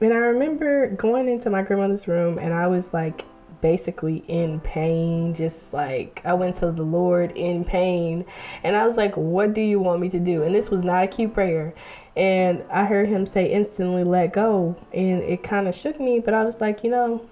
and 0.00 0.12
I 0.12 0.16
remember 0.16 0.88
going 0.88 1.28
into 1.28 1.50
my 1.50 1.62
grandmother's 1.62 2.08
room 2.08 2.38
and 2.38 2.52
I 2.52 2.66
was 2.66 2.92
like 2.92 3.24
basically 3.64 4.22
in 4.28 4.60
pain, 4.60 5.32
just 5.32 5.72
like 5.72 6.20
I 6.22 6.34
went 6.34 6.56
to 6.56 6.70
the 6.70 6.82
Lord 6.82 7.32
in 7.34 7.64
pain. 7.64 8.26
And 8.62 8.76
I 8.76 8.84
was 8.84 8.98
like, 8.98 9.16
What 9.16 9.54
do 9.54 9.62
you 9.62 9.80
want 9.80 10.02
me 10.02 10.10
to 10.10 10.20
do? 10.20 10.42
And 10.42 10.54
this 10.54 10.70
was 10.70 10.84
not 10.84 11.04
a 11.04 11.06
cute 11.06 11.32
prayer. 11.32 11.72
And 12.14 12.62
I 12.70 12.84
heard 12.84 13.08
him 13.08 13.24
say, 13.24 13.50
Instantly 13.50 14.04
let 14.04 14.34
go. 14.34 14.76
And 14.92 15.22
it 15.22 15.42
kind 15.42 15.66
of 15.66 15.74
shook 15.74 15.98
me, 15.98 16.20
but 16.20 16.34
I 16.34 16.44
was 16.44 16.60
like, 16.60 16.84
You 16.84 16.90
know, 16.90 17.28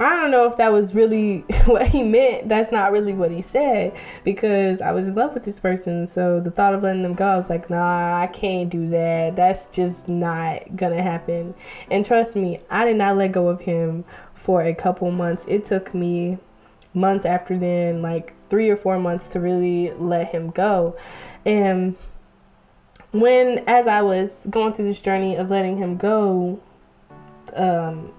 I 0.00 0.16
don't 0.16 0.30
know 0.30 0.46
if 0.46 0.56
that 0.56 0.72
was 0.72 0.94
really 0.94 1.40
what 1.66 1.88
he 1.88 2.02
meant. 2.02 2.48
That's 2.48 2.72
not 2.72 2.90
really 2.90 3.12
what 3.12 3.30
he 3.30 3.42
said 3.42 3.94
because 4.24 4.80
I 4.80 4.92
was 4.92 5.06
in 5.06 5.14
love 5.14 5.34
with 5.34 5.44
this 5.44 5.60
person. 5.60 6.06
So 6.06 6.40
the 6.40 6.50
thought 6.50 6.74
of 6.74 6.82
letting 6.82 7.02
them 7.02 7.12
go, 7.12 7.26
I 7.26 7.36
was 7.36 7.50
like, 7.50 7.68
nah, 7.68 8.18
I 8.18 8.26
can't 8.26 8.70
do 8.70 8.88
that. 8.88 9.36
That's 9.36 9.68
just 9.68 10.08
not 10.08 10.74
gonna 10.74 11.02
happen. 11.02 11.54
And 11.90 12.02
trust 12.02 12.34
me, 12.34 12.60
I 12.70 12.86
did 12.86 12.96
not 12.96 13.18
let 13.18 13.32
go 13.32 13.48
of 13.48 13.60
him 13.60 14.04
for 14.32 14.62
a 14.62 14.74
couple 14.74 15.10
months. 15.10 15.44
It 15.46 15.64
took 15.66 15.92
me 15.94 16.38
months 16.94 17.26
after 17.26 17.58
then, 17.58 18.00
like 18.00 18.34
three 18.48 18.70
or 18.70 18.76
four 18.76 18.98
months 18.98 19.28
to 19.28 19.40
really 19.40 19.92
let 19.92 20.28
him 20.28 20.50
go. 20.50 20.96
And 21.44 21.96
when, 23.12 23.64
as 23.66 23.86
I 23.86 24.00
was 24.00 24.46
going 24.48 24.72
through 24.72 24.86
this 24.86 25.02
journey 25.02 25.36
of 25.36 25.50
letting 25.50 25.76
him 25.76 25.98
go, 25.98 26.60
um, 27.54 28.12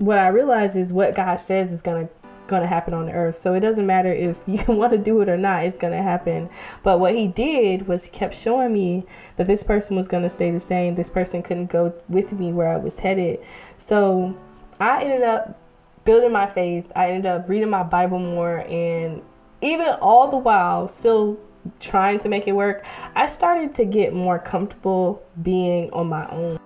what 0.00 0.18
I 0.18 0.28
realize 0.28 0.76
is 0.76 0.92
what 0.92 1.14
God 1.14 1.36
says 1.36 1.72
is 1.72 1.82
gonna 1.82 2.08
gonna 2.46 2.66
happen 2.66 2.92
on 2.94 3.06
the 3.06 3.12
earth. 3.12 3.36
So 3.36 3.54
it 3.54 3.60
doesn't 3.60 3.86
matter 3.86 4.12
if 4.12 4.40
you 4.46 4.64
want 4.66 4.92
to 4.92 4.98
do 4.98 5.20
it 5.20 5.28
or 5.28 5.36
not, 5.36 5.64
it's 5.64 5.76
gonna 5.78 6.02
happen. 6.02 6.48
But 6.82 6.98
what 6.98 7.14
he 7.14 7.28
did 7.28 7.86
was 7.86 8.04
he 8.04 8.10
kept 8.10 8.34
showing 8.34 8.72
me 8.72 9.04
that 9.36 9.46
this 9.46 9.62
person 9.62 9.94
was 9.94 10.08
gonna 10.08 10.30
stay 10.30 10.50
the 10.50 10.58
same. 10.58 10.94
This 10.94 11.10
person 11.10 11.42
couldn't 11.42 11.70
go 11.70 11.94
with 12.08 12.32
me 12.32 12.52
where 12.52 12.68
I 12.68 12.78
was 12.78 12.98
headed. 12.98 13.40
So 13.76 14.36
I 14.80 15.04
ended 15.04 15.22
up 15.22 15.58
building 16.04 16.32
my 16.32 16.46
faith. 16.46 16.90
I 16.96 17.10
ended 17.10 17.26
up 17.26 17.48
reading 17.48 17.70
my 17.70 17.82
Bible 17.82 18.18
more 18.18 18.64
and 18.68 19.22
even 19.60 19.88
all 20.00 20.28
the 20.28 20.38
while 20.38 20.88
still 20.88 21.38
trying 21.78 22.18
to 22.20 22.28
make 22.30 22.48
it 22.48 22.52
work, 22.52 22.84
I 23.14 23.26
started 23.26 23.74
to 23.74 23.84
get 23.84 24.14
more 24.14 24.38
comfortable 24.38 25.22
being 25.42 25.92
on 25.92 26.08
my 26.08 26.26
own. 26.30 26.59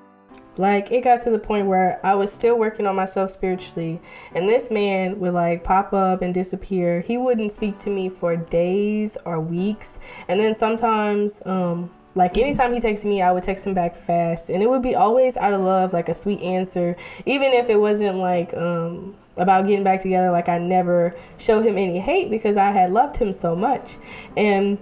Like 0.57 0.93
it 0.93 1.03
got 1.03 1.21
to 1.23 1.31
the 1.31 1.39
point 1.39 1.67
where 1.67 1.99
I 2.07 2.15
was 2.15 2.33
still 2.33 2.57
working 2.57 2.87
on 2.87 2.95
myself 2.95 3.31
spiritually, 3.31 4.01
and 4.35 4.49
this 4.49 4.71
man 4.71 5.19
would 5.19 5.35
like 5.35 5.65
pop 5.65 5.93
up 5.93 6.23
and 6.23 6.33
disappear. 6.33 7.01
He 7.01 7.17
wouldn't 7.17 7.51
speak 7.51 7.79
to 7.81 7.91
me 7.91 8.09
for 8.09 8.37
days 8.37 9.17
or 9.25 9.41
weeks, 9.41 9.99
and 10.29 10.39
then 10.39 10.55
sometimes, 10.55 11.43
um, 11.45 11.91
like 12.15 12.39
anytime 12.39 12.73
he 12.73 12.79
texted 12.79 13.07
me, 13.07 13.21
I 13.21 13.33
would 13.33 13.43
text 13.43 13.67
him 13.67 13.75
back 13.75 13.97
fast, 13.97 14.49
and 14.49 14.63
it 14.63 14.71
would 14.71 14.83
be 14.83 14.95
always 14.95 15.37
out 15.37 15.53
of 15.53 15.61
love, 15.61 15.93
like 15.93 16.09
a 16.09 16.15
sweet 16.15 16.41
answer, 16.41 16.95
even 17.27 17.53
if 17.53 17.69
it 17.69 17.81
wasn't 17.81 18.19
like 18.19 18.55
um 18.55 19.17
about 19.37 19.67
getting 19.67 19.83
back 19.83 20.03
together. 20.03 20.31
Like 20.31 20.49
I 20.49 20.59
never 20.59 21.17
showed 21.37 21.65
him 21.65 21.77
any 21.77 21.99
hate 21.99 22.31
because 22.31 22.57
I 22.57 22.71
had 22.71 22.93
loved 22.93 23.17
him 23.17 23.33
so 23.33 23.57
much, 23.57 23.97
and 24.37 24.79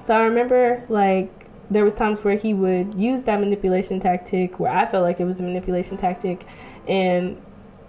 so 0.00 0.14
I 0.14 0.22
remember 0.22 0.84
like 0.88 1.45
there 1.70 1.84
was 1.84 1.94
times 1.94 2.22
where 2.22 2.36
he 2.36 2.54
would 2.54 2.94
use 2.94 3.24
that 3.24 3.40
manipulation 3.40 3.98
tactic 3.98 4.60
where 4.60 4.70
I 4.70 4.86
felt 4.86 5.02
like 5.02 5.20
it 5.20 5.24
was 5.24 5.40
a 5.40 5.42
manipulation 5.42 5.96
tactic 5.96 6.44
and 6.86 7.40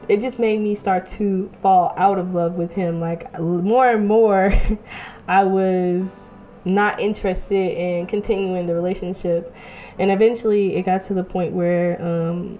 it 0.07 0.21
just 0.21 0.39
made 0.39 0.59
me 0.59 0.73
start 0.73 1.05
to 1.05 1.49
fall 1.61 1.93
out 1.97 2.17
of 2.17 2.33
love 2.33 2.53
with 2.53 2.73
him. 2.73 2.99
Like 2.99 3.39
more 3.39 3.89
and 3.89 4.07
more 4.07 4.53
I 5.27 5.43
was 5.43 6.29
not 6.65 6.99
interested 6.99 7.77
in 7.77 8.07
continuing 8.07 8.65
the 8.65 8.75
relationship. 8.75 9.55
And 9.99 10.11
eventually 10.11 10.75
it 10.75 10.83
got 10.83 11.01
to 11.03 11.13
the 11.13 11.23
point 11.23 11.53
where 11.53 12.01
um 12.01 12.59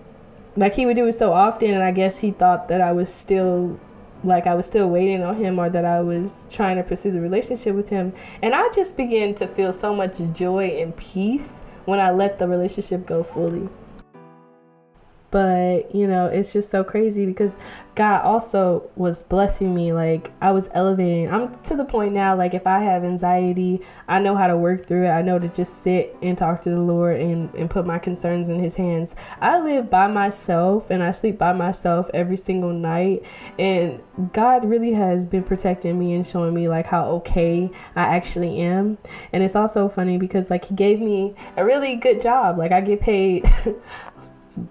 like 0.56 0.74
he 0.74 0.86
would 0.86 0.96
do 0.96 1.06
it 1.08 1.14
so 1.14 1.34
often 1.34 1.72
and 1.72 1.84
I 1.84 1.92
guess 1.92 2.20
he 2.20 2.32
thought 2.32 2.68
that 2.70 2.82
I 2.82 2.92
was 2.92 3.14
still 3.14 3.80
like 4.28 4.46
I 4.46 4.54
was 4.54 4.66
still 4.66 4.90
waiting 4.90 5.24
on 5.24 5.36
him 5.38 5.58
or 5.58 5.70
that 5.70 5.86
I 5.86 6.02
was 6.02 6.48
trying 6.50 6.78
to 6.78 6.84
pursue 6.84 7.12
the 7.12 7.22
relationship 7.22 7.76
with 7.76 7.90
him. 7.90 8.13
And 8.42 8.54
I 8.54 8.70
just 8.76 8.96
began 8.96 9.34
to 9.36 9.48
feel 9.48 9.74
so 9.74 9.96
much 9.96 10.20
joy 10.34 10.68
and 10.80 10.96
peace 10.96 11.63
when 11.86 12.00
I 12.00 12.12
let 12.12 12.38
the 12.38 12.48
relationship 12.48 13.06
go 13.06 13.24
fully 13.24 13.70
but 15.30 15.94
you 15.94 16.08
know 16.08 16.28
it's 16.28 16.54
just 16.54 16.70
so 16.70 16.84
crazy 16.84 17.26
because 17.26 17.58
god 17.96 18.22
also 18.24 18.88
was 18.96 19.24
blessing 19.24 19.74
me. 19.74 19.92
Like 19.92 20.32
i 20.42 20.52
was 20.52 20.70
elevating. 20.74 21.32
I'm 21.32 21.54
to 21.63 21.76
the 21.76 21.84
point 21.84 22.13
now 22.13 22.36
like 22.36 22.54
if 22.54 22.68
i 22.68 22.80
have 22.80 23.04
anxiety 23.04 23.82
i 24.08 24.20
know 24.20 24.36
how 24.36 24.48
to 24.48 24.56
work 24.56 24.86
through 24.86 25.06
it. 25.06 25.10
I 25.10 25.22
know 25.22 25.40
to 25.40 25.50
just 25.50 25.82
sit 25.82 26.16
and 26.22 26.38
talk 26.38 26.62
to 26.62 26.70
the 26.70 26.80
lord 26.80 27.20
and, 27.20 27.54
and 27.56 27.70
put 27.70 27.86
my 27.86 27.98
concerns 27.98 28.48
in 28.50 28.60
his 28.60 28.76
hands. 28.76 29.16
I 29.42 29.60
live 29.60 29.90
by 29.90 30.08
myself 30.08 30.92
and 30.92 31.02
i 31.04 31.12
sleep 31.12 31.38
by 31.38 31.54
myself 31.54 32.10
every 32.13 32.38
single 32.38 32.72
night. 32.72 33.26
And 33.58 34.02
god 34.32 34.63
really 34.63 34.94
has 34.94 35.26
been 35.26 35.44
protecting 35.44 35.98
me 36.00 36.13
and 36.13 36.26
showing 36.26 36.54
me 36.54 36.68
like 36.68 36.86
how 36.86 37.06
okay 37.06 37.70
i 37.96 38.04
actually 38.04 38.60
am. 38.60 39.00
And 39.34 39.44
it's 39.44 39.56
also 39.56 39.90
funny 39.90 40.18
because 40.18 40.50
like 40.50 40.66
he 40.66 40.76
gave 40.76 41.02
me 41.02 41.34
a 41.58 41.66
really 41.66 41.96
good 41.96 42.22
job. 42.22 42.60
Like 42.60 42.72
i 42.72 42.80
get 42.80 43.02
paid 43.02 43.50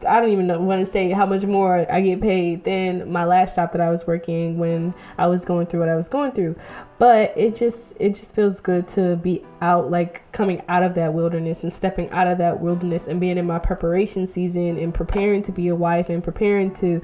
I 0.07 0.21
don't 0.21 0.31
even 0.31 0.67
want 0.67 0.81
to 0.81 0.87
say 0.87 1.11
how 1.11 1.27
much 1.27 1.45
more 1.45 1.87
I 1.93 2.01
get 2.01 2.21
paid 2.21 2.65
than 2.65 3.11
my 3.11 3.25
last 3.25 3.57
job 3.57 3.73
that 3.73 3.81
I 3.81 3.91
was 3.91 4.07
working 4.07 4.59
when 4.59 4.95
I 5.19 5.27
was 5.27 5.45
going 5.45 5.67
through 5.67 5.81
what 5.81 5.89
I 5.89 5.97
was 5.97 6.09
going 6.09 6.33
through. 6.33 6.57
But 6.99 7.37
it 7.37 7.55
just 7.55 7.93
it 8.01 8.15
just 8.15 8.35
feels 8.35 8.61
good 8.61 8.89
to 8.89 9.17
be 9.17 9.45
out 9.61 9.91
like 9.91 10.31
coming 10.33 10.63
out 10.69 10.83
of 10.83 10.95
that 10.95 11.15
wilderness 11.15 11.63
and 11.63 11.73
stepping 11.73 12.11
out 12.11 12.27
of 12.27 12.39
that 12.39 12.61
wilderness 12.61 13.07
and 13.07 13.21
being 13.21 13.39
in 13.39 13.47
my 13.47 13.59
preparation 13.59 14.27
season 14.27 14.79
and 14.79 14.93
preparing 14.93 15.43
to 15.43 15.53
be 15.53 15.69
a 15.69 15.75
wife 15.77 16.09
and 16.09 16.23
preparing 16.23 16.73
to 16.75 17.01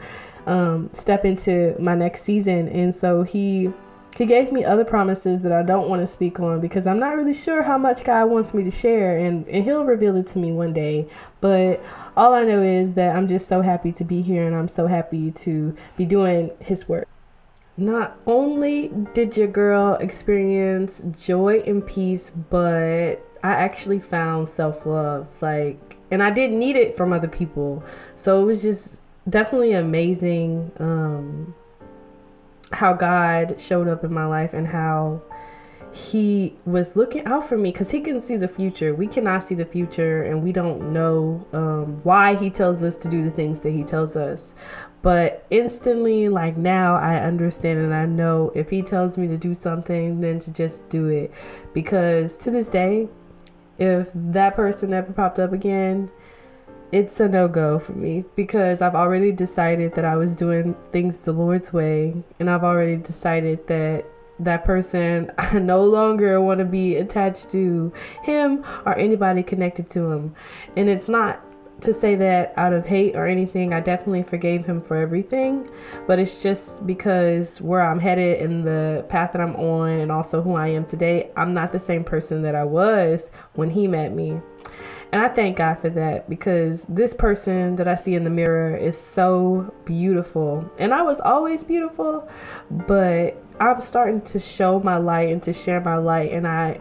um, 0.46 0.90
step 0.92 1.24
into 1.24 1.76
my 1.78 1.94
next 1.94 2.22
season. 2.22 2.68
And 2.68 2.94
so 2.94 3.22
he 3.22 3.72
he 4.16 4.26
gave 4.26 4.52
me 4.52 4.64
other 4.64 4.84
promises 4.84 5.40
that 5.42 5.52
I 5.52 5.62
don't 5.62 5.88
want 5.88 6.02
to 6.02 6.06
speak 6.06 6.38
on 6.38 6.60
because 6.60 6.86
I'm 6.86 6.98
not 6.98 7.16
really 7.16 7.32
sure 7.32 7.62
how 7.62 7.78
much 7.78 8.04
God 8.04 8.26
wants 8.26 8.52
me 8.52 8.62
to 8.64 8.70
share, 8.70 9.16
and, 9.16 9.46
and 9.48 9.64
He'll 9.64 9.84
reveal 9.84 10.16
it 10.16 10.26
to 10.28 10.38
me 10.38 10.52
one 10.52 10.72
day. 10.72 11.08
But 11.40 11.82
all 12.16 12.34
I 12.34 12.44
know 12.44 12.62
is 12.62 12.94
that 12.94 13.16
I'm 13.16 13.26
just 13.26 13.48
so 13.48 13.62
happy 13.62 13.90
to 13.92 14.04
be 14.04 14.20
here 14.20 14.46
and 14.46 14.54
I'm 14.54 14.68
so 14.68 14.86
happy 14.86 15.30
to 15.30 15.74
be 15.96 16.04
doing 16.04 16.50
His 16.60 16.88
work. 16.88 17.08
Not 17.78 18.18
only 18.26 18.88
did 19.14 19.36
your 19.36 19.46
girl 19.46 19.94
experience 19.94 21.02
joy 21.16 21.62
and 21.66 21.84
peace, 21.84 22.30
but 22.50 23.16
I 23.42 23.52
actually 23.52 23.98
found 23.98 24.48
self 24.48 24.84
love. 24.84 25.40
Like, 25.40 25.96
and 26.10 26.22
I 26.22 26.30
didn't 26.30 26.58
need 26.58 26.76
it 26.76 26.94
from 26.94 27.14
other 27.14 27.28
people. 27.28 27.82
So 28.14 28.42
it 28.42 28.44
was 28.44 28.60
just 28.60 29.00
definitely 29.26 29.72
amazing. 29.72 30.70
Um, 30.78 31.54
how 32.72 32.92
God 32.92 33.60
showed 33.60 33.88
up 33.88 34.04
in 34.04 34.12
my 34.12 34.26
life 34.26 34.54
and 34.54 34.66
how 34.66 35.22
he 35.92 36.56
was 36.64 36.96
looking 36.96 37.24
out 37.26 37.46
for 37.46 37.58
me 37.58 37.70
because 37.70 37.90
he 37.90 38.00
can 38.00 38.18
see 38.20 38.36
the 38.36 38.48
future. 38.48 38.94
We 38.94 39.06
cannot 39.06 39.44
see 39.44 39.54
the 39.54 39.66
future, 39.66 40.22
and 40.22 40.42
we 40.42 40.50
don't 40.50 40.92
know 40.92 41.46
um, 41.52 42.00
why 42.02 42.34
he 42.34 42.48
tells 42.48 42.82
us 42.82 42.96
to 42.98 43.08
do 43.08 43.22
the 43.22 43.30
things 43.30 43.60
that 43.60 43.72
he 43.72 43.84
tells 43.84 44.16
us. 44.16 44.54
But 45.02 45.44
instantly, 45.50 46.28
like 46.28 46.56
now, 46.56 46.96
I 46.96 47.16
understand 47.16 47.80
and 47.80 47.92
I 47.92 48.06
know 48.06 48.52
if 48.54 48.70
he 48.70 48.82
tells 48.82 49.18
me 49.18 49.26
to 49.28 49.36
do 49.36 49.52
something, 49.52 50.20
then 50.20 50.38
to 50.40 50.52
just 50.52 50.88
do 50.88 51.08
it. 51.08 51.32
Because 51.74 52.36
to 52.38 52.50
this 52.50 52.68
day, 52.68 53.08
if 53.78 54.10
that 54.14 54.54
person 54.56 54.94
ever 54.94 55.12
popped 55.12 55.38
up 55.38 55.52
again, 55.52 56.10
it's 56.92 57.18
a 57.20 57.28
no 57.28 57.48
go 57.48 57.78
for 57.78 57.94
me 57.94 58.22
because 58.36 58.82
I've 58.82 58.94
already 58.94 59.32
decided 59.32 59.94
that 59.94 60.04
I 60.04 60.16
was 60.16 60.34
doing 60.34 60.76
things 60.92 61.20
the 61.20 61.32
Lord's 61.32 61.72
way, 61.72 62.14
and 62.38 62.50
I've 62.50 62.64
already 62.64 62.96
decided 62.96 63.66
that 63.66 64.04
that 64.38 64.64
person 64.64 65.30
I 65.38 65.58
no 65.58 65.82
longer 65.82 66.40
want 66.40 66.58
to 66.58 66.66
be 66.66 66.96
attached 66.96 67.48
to 67.50 67.92
him 68.22 68.64
or 68.84 68.96
anybody 68.98 69.42
connected 69.42 69.88
to 69.90 70.10
him. 70.10 70.34
And 70.76 70.88
it's 70.88 71.08
not 71.08 71.42
to 71.80 71.92
say 71.92 72.14
that 72.14 72.52
out 72.56 72.72
of 72.72 72.86
hate 72.86 73.16
or 73.16 73.26
anything, 73.26 73.72
I 73.72 73.80
definitely 73.80 74.22
forgave 74.22 74.64
him 74.64 74.80
for 74.80 74.96
everything, 74.96 75.68
but 76.06 76.18
it's 76.18 76.42
just 76.42 76.86
because 76.86 77.60
where 77.60 77.80
I'm 77.80 77.98
headed 77.98 78.40
and 78.40 78.66
the 78.66 79.04
path 79.08 79.32
that 79.32 79.40
I'm 79.40 79.56
on, 79.56 79.88
and 79.88 80.12
also 80.12 80.42
who 80.42 80.54
I 80.54 80.68
am 80.68 80.84
today, 80.84 81.30
I'm 81.36 81.54
not 81.54 81.72
the 81.72 81.78
same 81.78 82.04
person 82.04 82.42
that 82.42 82.54
I 82.54 82.64
was 82.64 83.30
when 83.54 83.70
he 83.70 83.88
met 83.88 84.14
me. 84.14 84.40
And 85.12 85.20
I 85.20 85.28
thank 85.28 85.58
God 85.58 85.74
for 85.74 85.90
that 85.90 86.28
because 86.30 86.86
this 86.88 87.12
person 87.12 87.76
that 87.76 87.86
I 87.86 87.96
see 87.96 88.14
in 88.14 88.24
the 88.24 88.30
mirror 88.30 88.74
is 88.74 88.98
so 88.98 89.72
beautiful. 89.84 90.68
And 90.78 90.94
I 90.94 91.02
was 91.02 91.20
always 91.20 91.64
beautiful, 91.64 92.26
but 92.70 93.36
I'm 93.60 93.82
starting 93.82 94.22
to 94.22 94.38
show 94.38 94.80
my 94.80 94.96
light 94.96 95.28
and 95.28 95.42
to 95.42 95.52
share 95.52 95.82
my 95.82 95.96
light. 95.96 96.32
And 96.32 96.48
I 96.48 96.80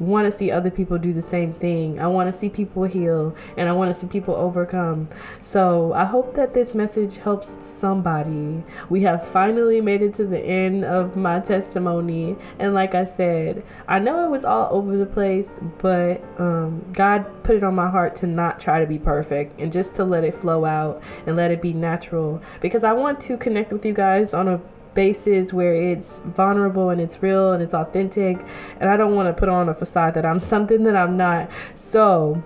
want 0.00 0.26
to 0.26 0.32
see 0.32 0.50
other 0.50 0.70
people 0.70 0.98
do 0.98 1.12
the 1.12 1.22
same 1.22 1.52
thing. 1.52 2.00
I 2.00 2.06
want 2.06 2.32
to 2.32 2.38
see 2.38 2.48
people 2.48 2.84
heal 2.84 3.34
and 3.56 3.68
I 3.68 3.72
want 3.72 3.92
to 3.92 3.94
see 3.94 4.06
people 4.06 4.34
overcome. 4.34 5.08
So 5.40 5.92
I 5.92 6.04
hope 6.04 6.34
that 6.34 6.54
this 6.54 6.74
message 6.74 7.18
helps 7.18 7.56
somebody. 7.60 8.64
We 8.88 9.02
have 9.02 9.26
finally 9.26 9.80
made 9.80 10.02
it 10.02 10.14
to 10.14 10.26
the 10.26 10.40
end 10.40 10.84
of 10.84 11.16
my 11.16 11.40
testimony. 11.40 12.36
And 12.58 12.74
like 12.74 12.94
I 12.94 13.04
said, 13.04 13.64
I 13.86 13.98
know 13.98 14.24
it 14.24 14.30
was 14.30 14.44
all 14.44 14.68
over 14.72 14.96
the 14.96 15.06
place, 15.06 15.60
but 15.78 16.22
um, 16.38 16.84
God 16.92 17.26
put 17.42 17.56
it 17.56 17.62
on 17.62 17.74
my 17.74 17.90
heart 17.90 18.14
to 18.16 18.26
not 18.26 18.58
try 18.58 18.80
to 18.80 18.86
be 18.86 18.98
perfect 18.98 19.60
and 19.60 19.70
just 19.70 19.94
to 19.96 20.04
let 20.04 20.24
it 20.24 20.34
flow 20.34 20.64
out 20.64 21.02
and 21.26 21.36
let 21.36 21.50
it 21.50 21.60
be 21.60 21.72
natural 21.72 22.40
because 22.60 22.84
I 22.84 22.92
want 22.92 23.20
to 23.20 23.36
connect 23.36 23.72
with 23.72 23.84
you 23.84 23.92
guys 23.92 24.32
on 24.32 24.48
a 24.48 24.60
basis 24.94 25.52
where 25.52 25.74
it's 25.74 26.20
vulnerable 26.24 26.90
and 26.90 27.00
it's 27.00 27.22
real 27.22 27.52
and 27.52 27.62
it's 27.62 27.74
authentic 27.74 28.38
and 28.80 28.90
I 28.90 28.96
don't 28.96 29.14
want 29.14 29.28
to 29.28 29.38
put 29.38 29.48
on 29.48 29.68
a 29.68 29.74
facade 29.74 30.14
that 30.14 30.26
I'm 30.26 30.40
something 30.40 30.84
that 30.84 30.96
I'm 30.96 31.16
not. 31.16 31.50
So, 31.74 32.42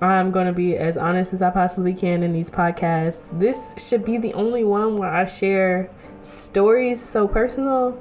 I'm 0.00 0.30
going 0.30 0.46
to 0.46 0.52
be 0.52 0.76
as 0.76 0.96
honest 0.96 1.32
as 1.32 1.40
I 1.40 1.50
possibly 1.50 1.94
can 1.94 2.22
in 2.22 2.32
these 2.32 2.50
podcasts. 2.50 3.28
This 3.38 3.74
should 3.78 4.04
be 4.04 4.18
the 4.18 4.34
only 4.34 4.64
one 4.64 4.98
where 4.98 5.10
I 5.10 5.24
share 5.24 5.90
stories 6.20 7.00
so 7.00 7.26
personal. 7.28 7.98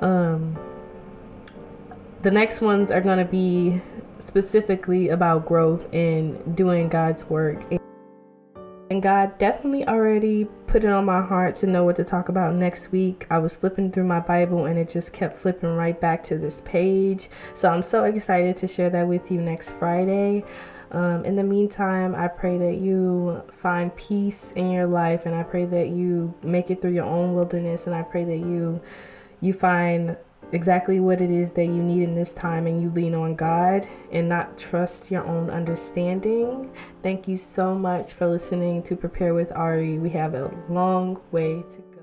Um, 0.00 0.58
the 2.22 2.30
next 2.30 2.60
ones 2.60 2.90
are 2.90 3.00
going 3.00 3.18
to 3.18 3.24
be 3.24 3.80
specifically 4.18 5.10
about 5.10 5.46
growth 5.46 5.92
and 5.94 6.56
doing 6.56 6.88
God's 6.88 7.24
work. 7.26 7.62
And 8.96 9.02
God 9.02 9.36
definitely 9.36 9.86
already 9.86 10.46
put 10.66 10.82
it 10.82 10.88
on 10.88 11.04
my 11.04 11.20
heart 11.20 11.54
to 11.56 11.66
know 11.66 11.84
what 11.84 11.96
to 11.96 12.04
talk 12.04 12.30
about 12.30 12.54
next 12.54 12.92
week. 12.92 13.26
I 13.28 13.36
was 13.36 13.54
flipping 13.54 13.92
through 13.92 14.04
my 14.04 14.20
Bible 14.20 14.64
and 14.64 14.78
it 14.78 14.88
just 14.88 15.12
kept 15.12 15.36
flipping 15.36 15.76
right 15.76 16.00
back 16.00 16.22
to 16.22 16.38
this 16.38 16.62
page. 16.64 17.28
So 17.52 17.68
I'm 17.68 17.82
so 17.82 18.04
excited 18.04 18.56
to 18.56 18.66
share 18.66 18.88
that 18.88 19.06
with 19.06 19.30
you 19.30 19.42
next 19.42 19.72
Friday. 19.72 20.44
Um, 20.92 21.26
in 21.26 21.36
the 21.36 21.42
meantime, 21.42 22.14
I 22.14 22.28
pray 22.28 22.56
that 22.56 22.76
you 22.76 23.42
find 23.52 23.94
peace 23.96 24.52
in 24.52 24.70
your 24.70 24.86
life 24.86 25.26
and 25.26 25.34
I 25.34 25.42
pray 25.42 25.66
that 25.66 25.88
you 25.88 26.32
make 26.42 26.70
it 26.70 26.80
through 26.80 26.94
your 26.94 27.04
own 27.04 27.34
wilderness 27.34 27.84
and 27.84 27.94
I 27.94 28.00
pray 28.00 28.24
that 28.24 28.38
you 28.38 28.80
you 29.42 29.52
find 29.52 30.16
exactly 30.52 31.00
what 31.00 31.20
it 31.20 31.30
is 31.30 31.52
that 31.52 31.66
you 31.66 31.82
need 31.82 32.02
in 32.02 32.14
this 32.14 32.32
time 32.32 32.66
and 32.66 32.80
you 32.80 32.90
lean 32.90 33.14
on 33.14 33.34
God 33.34 33.86
and 34.12 34.28
not 34.28 34.56
trust 34.56 35.10
your 35.10 35.26
own 35.26 35.50
understanding. 35.50 36.72
Thank 37.02 37.28
you 37.28 37.36
so 37.36 37.74
much 37.74 38.12
for 38.12 38.26
listening 38.26 38.82
to 38.84 38.96
Prepare 38.96 39.34
with 39.34 39.52
Ari. 39.52 39.98
We 39.98 40.10
have 40.10 40.34
a 40.34 40.54
long 40.68 41.20
way 41.30 41.62
to 41.70 41.78
go. 41.78 41.95